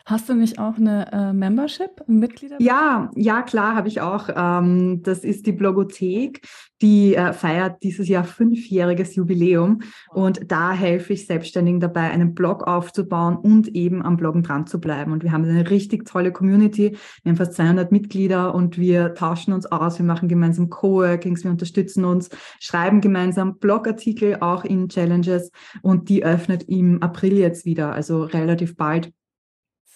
Hast 0.07 0.29
du 0.29 0.35
nicht 0.35 0.59
auch 0.59 0.77
eine 0.77 1.11
äh, 1.11 1.33
Membership, 1.33 2.03
ein 2.07 2.19
Mitglieder? 2.19 2.57
Ja, 2.59 3.09
ja, 3.15 3.41
klar, 3.41 3.75
habe 3.75 3.87
ich 3.87 4.01
auch. 4.01 4.29
Ähm, 4.35 5.01
das 5.01 5.23
ist 5.23 5.47
die 5.47 5.51
Blogothek, 5.51 6.47
die 6.79 7.15
äh, 7.15 7.33
feiert 7.33 7.81
dieses 7.81 8.07
Jahr 8.07 8.23
fünfjähriges 8.23 9.15
Jubiläum 9.15 9.81
und 10.11 10.51
da 10.51 10.73
helfe 10.73 11.13
ich 11.13 11.25
Selbstständigen 11.25 11.79
dabei, 11.79 12.11
einen 12.11 12.35
Blog 12.35 12.67
aufzubauen 12.67 13.35
und 13.35 13.69
eben 13.69 14.03
am 14.03 14.15
Bloggen 14.15 14.43
dran 14.43 14.67
zu 14.67 14.79
bleiben. 14.79 15.11
Und 15.11 15.23
wir 15.23 15.31
haben 15.31 15.43
eine 15.43 15.71
richtig 15.71 16.05
tolle 16.05 16.31
Community. 16.31 16.95
Wir 17.23 17.31
haben 17.31 17.37
fast 17.37 17.53
200 17.53 17.91
Mitglieder 17.91 18.53
und 18.53 18.77
wir 18.77 19.15
tauschen 19.15 19.53
uns 19.53 19.65
aus. 19.65 19.97
Wir 19.97 20.05
machen 20.05 20.29
gemeinsam 20.29 20.69
Coworkings, 20.69 21.43
wir 21.43 21.49
unterstützen 21.49 22.05
uns, 22.05 22.29
schreiben 22.59 23.01
gemeinsam 23.01 23.57
Blogartikel 23.57 24.37
auch 24.41 24.65
in 24.65 24.87
Challenges 24.87 25.49
und 25.81 26.09
die 26.09 26.23
öffnet 26.23 26.61
im 26.69 27.01
April 27.01 27.39
jetzt 27.39 27.65
wieder, 27.65 27.91
also 27.91 28.21
relativ 28.21 28.75
bald. 28.77 29.11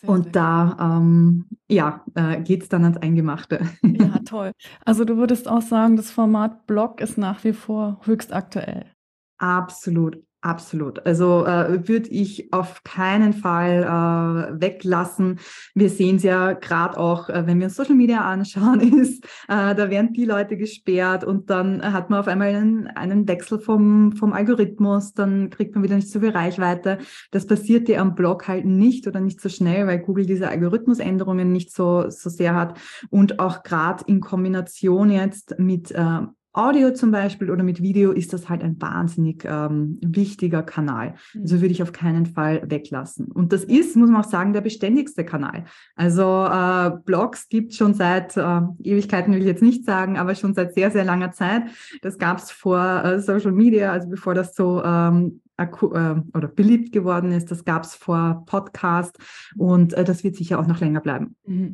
Sehr, 0.01 0.09
und 0.09 0.23
sehr 0.23 0.31
da 0.31 0.77
ähm, 0.79 1.45
ja, 1.69 2.05
äh, 2.15 2.41
geht 2.41 2.63
es 2.63 2.69
dann 2.69 2.83
ans 2.83 2.97
Eingemachte. 2.97 3.62
Ja, 3.83 4.19
toll. 4.25 4.51
Also 4.85 5.03
du 5.03 5.17
würdest 5.17 5.47
auch 5.47 5.62
sagen, 5.62 5.97
das 5.97 6.12
Format 6.12 6.67
Blog 6.67 7.01
ist 7.01 7.17
nach 7.17 7.43
wie 7.43 7.53
vor 7.53 7.99
höchst 8.05 8.31
aktuell. 8.33 8.85
Absolut, 9.38 10.21
Absolut. 10.41 11.06
Also 11.06 11.45
äh, 11.45 11.86
würde 11.89 12.08
ich 12.08 12.54
auf 12.54 12.86
keinen 12.86 13.34
Fall 13.34 13.84
äh, 13.84 14.62
weglassen. 14.62 15.38
Wir 15.75 15.89
sehen 15.89 16.15
es 16.15 16.23
ja 16.23 16.54
gerade 16.54 16.97
auch, 16.97 17.28
äh, 17.28 17.45
wenn 17.45 17.60
wir 17.60 17.65
uns 17.65 17.75
Social 17.75 17.95
Media 17.95 18.21
anschauen, 18.21 18.80
ist, 19.02 19.25
äh, 19.49 19.75
da 19.75 19.89
werden 19.89 20.13
die 20.13 20.23
Leute 20.23 20.56
gesperrt 20.56 21.25
und 21.25 21.49
dann 21.49 21.82
hat 21.82 22.10
man 22.10 22.21
auf 22.21 22.30
einmal 22.30 22.56
einen, 22.56 22.88
einen 22.88 23.28
Wechsel 23.28 23.60
vom, 23.60 24.13
vom 24.13 24.32
Algorithmus, 24.32 25.12
dann 25.12 25.49
kriegt 25.49 25.75
man 25.75 25.84
wieder 25.84 25.97
nicht 25.97 26.10
so 26.10 26.21
viel 26.21 26.30
Reichweite. 26.30 26.99
Das 27.32 27.45
passiert 27.45 27.89
dir 27.89 27.99
am 27.99 28.15
Blog 28.15 28.47
halt 28.47 28.63
nicht 28.63 29.08
oder 29.08 29.19
nicht 29.19 29.41
so 29.41 29.49
schnell, 29.49 29.88
weil 29.88 29.99
Google 29.99 30.25
diese 30.25 30.47
Algorithmusänderungen 30.47 31.52
nicht 31.52 31.75
so, 31.75 32.10
so 32.10 32.30
sehr 32.30 32.56
hat. 32.56 32.80
Und 33.10 33.41
auch 33.41 33.62
gerade 33.63 34.06
in 34.08 34.21
Kombination 34.21 35.10
jetzt 35.10 35.60
mit 35.60 35.91
äh, 35.91 36.21
Audio 36.51 36.91
zum 36.91 37.12
Beispiel 37.12 37.51
oder 37.51 37.63
mit 37.63 37.81
Video 37.81 38.12
ist 38.12 38.33
das 38.33 38.49
halt 38.49 38.63
ein 38.63 38.81
wahnsinnig 38.81 39.45
ähm, 39.45 39.99
wichtiger 40.01 40.63
Kanal. 40.63 41.13
Also 41.35 41.55
mhm. 41.55 41.62
würde 41.62 41.71
ich 41.73 41.83
auf 41.83 41.91
keinen 41.91 42.25
Fall 42.25 42.63
weglassen. 42.65 43.31
Und 43.31 43.53
das 43.53 43.63
ist, 43.63 43.95
muss 43.95 44.09
man 44.09 44.21
auch 44.21 44.29
sagen, 44.29 44.53
der 44.53 44.62
beständigste 44.62 45.23
Kanal. 45.23 45.65
Also 45.95 46.23
äh, 46.23 46.91
Blogs 47.05 47.49
gibt 47.49 47.73
schon 47.73 47.93
seit 47.93 48.35
äh, 48.35 48.62
Ewigkeiten 48.83 49.33
will 49.33 49.41
ich 49.41 49.47
jetzt 49.47 49.62
nicht 49.62 49.85
sagen, 49.85 50.17
aber 50.17 50.33
schon 50.33 50.53
seit 50.53 50.73
sehr, 50.73 50.89
sehr 50.89 51.05
langer 51.05 51.31
Zeit. 51.31 51.63
Das 52.01 52.17
gab 52.17 52.39
es 52.39 52.51
vor 52.51 53.03
äh, 53.03 53.19
Social 53.19 53.51
Media, 53.51 53.91
also 53.91 54.09
bevor 54.09 54.33
das 54.33 54.55
so 54.55 54.83
ähm, 54.83 55.41
äh, 55.57 55.67
oder 55.73 56.47
beliebt 56.47 56.91
geworden 56.91 57.31
ist. 57.31 57.51
Das 57.51 57.65
gab 57.65 57.83
es 57.83 57.93
vor 57.93 58.43
Podcast 58.45 59.17
und 59.55 59.93
äh, 59.93 60.03
das 60.03 60.23
wird 60.23 60.35
sicher 60.35 60.59
auch 60.59 60.67
noch 60.67 60.79
länger 60.79 61.01
bleiben. 61.01 61.35
Mhm. 61.45 61.73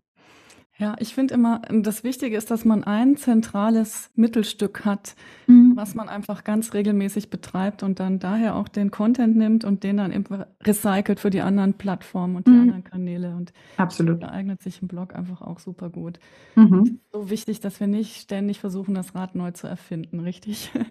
Ja, 0.78 0.96
ich 1.00 1.16
finde 1.16 1.34
immer, 1.36 1.62
das 1.70 2.04
Wichtige 2.04 2.36
ist, 2.36 2.52
dass 2.52 2.66
man 2.66 2.84
ein 2.84 3.16
zentrales 3.16 4.10
Mittelstück 4.16 4.84
hat, 4.84 5.16
mhm. 5.48 5.72
was 5.76 5.96
man 5.96 6.10
einfach 6.10 6.44
ganz 6.44 6.74
regelmäßig 6.74 7.30
betreibt 7.30 7.82
und 7.82 8.02
dann 8.02 8.20
daher 8.20 8.58
auch 8.58 8.68
den 8.68 8.92
Content 8.92 9.38
nimmt 9.38 9.64
und 9.64 9.86
den 9.86 9.96
dann 9.98 10.26
recycelt 10.66 11.22
für 11.22 11.30
die 11.30 11.40
anderen 11.40 11.76
Plattformen 11.76 12.36
und 12.36 12.48
die 12.48 12.52
mhm. 12.52 12.62
anderen 12.62 12.84
Kanäle. 12.84 13.36
Und 13.38 13.54
Absolut. 13.78 14.22
da 14.22 14.32
eignet 14.32 14.62
sich 14.62 14.82
ein 14.82 14.90
Blog 14.90 15.16
einfach 15.16 15.42
auch 15.42 15.60
super 15.60 15.90
gut. 15.90 16.20
Mhm. 16.56 17.00
So 17.14 17.30
wichtig, 17.30 17.62
dass 17.62 17.80
wir 17.80 17.88
nicht 17.88 18.18
ständig 18.18 18.60
versuchen, 18.60 18.96
das 18.96 19.16
Rad 19.16 19.34
neu 19.34 19.52
zu 19.52 19.68
erfinden, 19.68 20.20
richtig? 20.20 20.72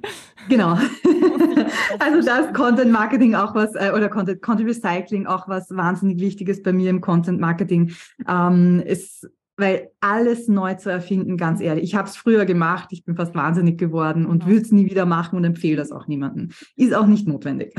Genau. 0.47 0.75
also 2.01 2.21
das 2.23 2.53
Content 2.53 2.93
Marketing 2.93 3.35
auch 3.35 3.55
was, 3.55 3.75
äh, 3.77 3.93
oder 3.97 4.11
Content, 4.11 4.43
Content 4.43 4.69
Recycling 4.69 5.27
auch 5.27 5.49
was 5.49 5.71
wahnsinnig 5.71 6.21
Wichtiges 6.21 6.63
bei 6.63 6.75
mir 6.75 6.91
im 6.91 7.01
Content 7.01 7.41
Marketing. 7.41 7.93
Ähm, 8.29 8.83
ist 8.85 9.27
weil 9.57 9.91
alles 10.01 10.49
neu 10.49 10.75
zu 10.75 10.91
erfinden, 10.91 11.37
ganz 11.37 11.61
ehrlich, 11.61 11.85
ich 11.85 11.95
habe 11.95 12.09
es 12.09 12.17
früher 12.17 12.45
gemacht, 12.45 12.89
ich 12.91 13.05
bin 13.05 13.17
fast 13.17 13.35
wahnsinnig 13.35 13.79
geworden 13.79 14.27
und 14.27 14.47
würde 14.47 14.63
es 14.63 14.73
nie 14.73 14.87
wieder 14.87 15.07
machen 15.07 15.37
und 15.37 15.45
empfehle 15.45 15.77
das 15.77 15.93
auch 15.93 16.07
niemandem. 16.07 16.51
Ist 16.77 16.95
auch 16.95 17.07
nicht 17.07 17.27
notwendig. 17.29 17.75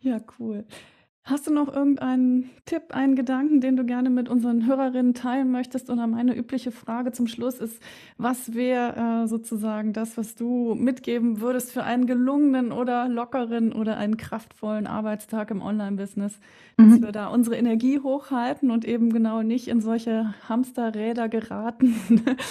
Ja, 0.00 0.20
cool. 0.38 0.64
Hast 1.30 1.46
du 1.46 1.52
noch 1.52 1.70
irgendeinen 1.70 2.48
Tipp, 2.64 2.84
einen 2.94 3.14
Gedanken, 3.14 3.60
den 3.60 3.76
du 3.76 3.84
gerne 3.84 4.08
mit 4.08 4.30
unseren 4.30 4.66
Hörerinnen 4.66 5.12
teilen 5.12 5.50
möchtest? 5.50 5.90
Oder 5.90 6.06
meine 6.06 6.34
übliche 6.34 6.72
Frage 6.72 7.12
zum 7.12 7.26
Schluss 7.26 7.58
ist, 7.58 7.82
was 8.16 8.54
wäre 8.54 9.24
äh, 9.24 9.28
sozusagen 9.28 9.92
das, 9.92 10.16
was 10.16 10.36
du 10.36 10.74
mitgeben 10.74 11.42
würdest 11.42 11.70
für 11.70 11.82
einen 11.82 12.06
gelungenen 12.06 12.72
oder 12.72 13.08
lockeren 13.08 13.74
oder 13.74 13.98
einen 13.98 14.16
kraftvollen 14.16 14.86
Arbeitstag 14.86 15.50
im 15.50 15.60
Online-Business, 15.60 16.40
dass 16.78 16.86
mhm. 16.86 17.02
wir 17.02 17.12
da 17.12 17.26
unsere 17.26 17.56
Energie 17.56 17.98
hochhalten 17.98 18.70
und 18.70 18.86
eben 18.86 19.12
genau 19.12 19.42
nicht 19.42 19.68
in 19.68 19.82
solche 19.82 20.32
Hamsterräder 20.48 21.28
geraten? 21.28 21.94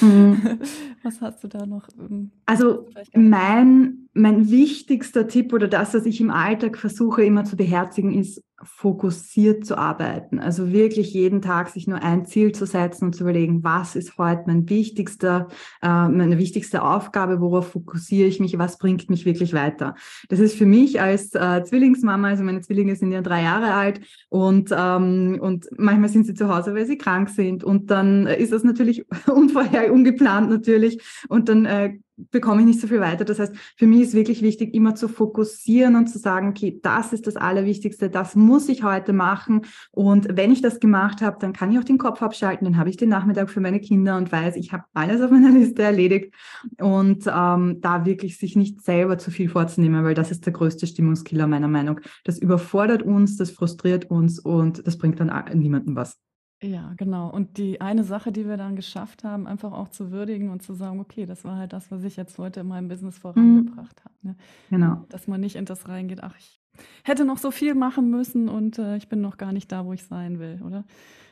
Mhm. 0.01 0.59
was 1.01 1.19
hast 1.21 1.43
du 1.43 1.47
da 1.47 1.65
noch? 1.65 1.87
Ähm, 1.99 2.29
also 2.45 2.85
mein, 3.15 4.07
mein 4.13 4.51
wichtigster 4.51 5.27
Tipp 5.27 5.51
oder 5.51 5.67
das, 5.67 5.95
was 5.95 6.05
ich 6.05 6.21
im 6.21 6.29
Alltag 6.29 6.77
versuche 6.77 7.23
immer 7.23 7.43
zu 7.43 7.57
beherzigen, 7.57 8.13
ist, 8.13 8.43
fokussiert 8.63 9.65
zu 9.65 9.77
arbeiten. 9.77 10.39
Also 10.39 10.71
wirklich 10.71 11.13
jeden 11.13 11.41
Tag 11.41 11.69
sich 11.69 11.87
nur 11.87 12.01
ein 12.01 12.25
Ziel 12.25 12.53
zu 12.53 12.65
setzen 12.65 13.05
und 13.05 13.13
zu 13.13 13.23
überlegen, 13.23 13.63
was 13.63 13.95
ist 13.95 14.17
heute 14.17 14.43
mein 14.47 14.67
wichtigster, 14.67 15.47
äh, 15.83 16.07
meine 16.07 16.39
wichtigste 16.39 16.81
Aufgabe, 16.81 17.39
worauf 17.39 17.71
fokussiere 17.71 18.27
ich 18.27 18.39
mich, 18.39 18.57
was 18.57 18.79
bringt 18.79 19.09
mich 19.09 19.25
wirklich 19.25 19.53
weiter. 19.53 19.95
Das 20.29 20.39
ist 20.39 20.57
für 20.57 20.65
mich 20.65 20.99
als 20.99 21.35
äh, 21.35 21.63
Zwillingsmama, 21.63 22.29
also 22.29 22.43
meine 22.43 22.61
Zwillinge 22.61 22.95
sind 22.95 23.11
ja 23.11 23.21
drei 23.21 23.43
Jahre 23.43 23.73
alt 23.73 24.01
und, 24.29 24.73
ähm, 24.75 25.37
und 25.39 25.67
manchmal 25.77 26.09
sind 26.09 26.25
sie 26.25 26.33
zu 26.33 26.47
Hause, 26.47 26.73
weil 26.73 26.87
sie 26.87 26.97
krank 26.97 27.29
sind 27.29 27.63
und 27.63 27.91
dann 27.91 28.25
ist 28.25 28.53
das 28.53 28.63
natürlich 28.63 29.05
unvorher, 29.27 29.93
ungeplant 29.93 30.49
natürlich 30.49 30.99
und 31.29 31.47
dann 31.47 31.65
äh, 31.65 31.97
bekomme 32.31 32.61
ich 32.61 32.67
nicht 32.67 32.81
so 32.81 32.87
viel 32.87 32.99
weiter. 32.99 33.25
Das 33.25 33.39
heißt, 33.39 33.55
für 33.75 33.87
mich 33.87 34.01
ist 34.01 34.13
wirklich 34.13 34.41
wichtig, 34.41 34.73
immer 34.73 34.95
zu 34.95 35.07
fokussieren 35.07 35.95
und 35.95 36.07
zu 36.07 36.17
sagen, 36.17 36.49
okay, 36.49 36.79
das 36.81 37.13
ist 37.13 37.27
das 37.27 37.35
Allerwichtigste, 37.35 38.09
das 38.09 38.35
muss 38.35 38.67
ich 38.69 38.83
heute 38.83 39.13
machen. 39.13 39.61
Und 39.91 40.27
wenn 40.35 40.51
ich 40.51 40.61
das 40.61 40.79
gemacht 40.79 41.21
habe, 41.21 41.37
dann 41.39 41.53
kann 41.53 41.71
ich 41.71 41.79
auch 41.79 41.83
den 41.83 41.97
Kopf 41.97 42.21
abschalten, 42.21 42.65
dann 42.65 42.77
habe 42.77 42.89
ich 42.89 42.97
den 42.97 43.09
Nachmittag 43.09 43.49
für 43.49 43.61
meine 43.61 43.79
Kinder 43.79 44.17
und 44.17 44.31
weiß, 44.31 44.55
ich 44.55 44.73
habe 44.73 44.83
alles 44.93 45.21
auf 45.21 45.31
meiner 45.31 45.51
Liste 45.57 45.83
erledigt. 45.83 46.33
Und 46.79 47.25
ähm, 47.27 47.81
da 47.81 48.05
wirklich 48.05 48.37
sich 48.37 48.55
nicht 48.55 48.81
selber 48.81 49.17
zu 49.17 49.31
viel 49.31 49.49
vorzunehmen, 49.49 50.03
weil 50.03 50.15
das 50.15 50.31
ist 50.31 50.45
der 50.45 50.53
größte 50.53 50.87
Stimmungskiller 50.87 51.47
meiner 51.47 51.67
Meinung. 51.67 51.99
Das 52.23 52.39
überfordert 52.39 53.03
uns, 53.03 53.37
das 53.37 53.51
frustriert 53.51 54.09
uns 54.09 54.39
und 54.39 54.85
das 54.85 54.97
bringt 54.97 55.19
dann 55.19 55.31
niemandem 55.53 55.95
was. 55.95 56.17
Ja, 56.61 56.93
genau. 56.97 57.29
Und 57.29 57.57
die 57.57 57.81
eine 57.81 58.03
Sache, 58.03 58.31
die 58.31 58.47
wir 58.47 58.57
dann 58.57 58.75
geschafft 58.75 59.23
haben, 59.23 59.45
einfach 59.45 59.71
auch 59.73 59.89
zu 59.89 60.11
würdigen 60.11 60.49
und 60.49 60.63
zu 60.63 60.73
sagen, 60.73 60.99
okay, 60.99 61.25
das 61.25 61.43
war 61.43 61.57
halt 61.57 61.71
das, 61.71 61.91
was 61.91 62.03
ich 62.03 62.15
jetzt 62.15 62.37
heute 62.39 62.61
in 62.61 62.67
meinem 62.67 62.87
Business 62.87 63.17
mhm. 63.17 63.21
vorangebracht 63.21 64.03
habe. 64.03 64.15
Ne? 64.21 64.35
Genau. 64.69 65.05
Dass 65.09 65.27
man 65.27 65.39
nicht 65.39 65.55
in 65.55 65.65
das 65.65 65.87
reingeht, 65.87 66.23
ach, 66.23 66.35
ich 66.37 66.59
hätte 67.03 67.25
noch 67.25 67.37
so 67.37 67.51
viel 67.51 67.75
machen 67.75 68.09
müssen 68.09 68.49
und 68.49 68.79
äh, 68.79 68.97
ich 68.97 69.07
bin 69.07 69.21
noch 69.21 69.37
gar 69.37 69.51
nicht 69.51 69.71
da, 69.71 69.85
wo 69.85 69.93
ich 69.93 70.03
sein 70.03 70.39
will, 70.39 70.61
oder? 70.63 70.85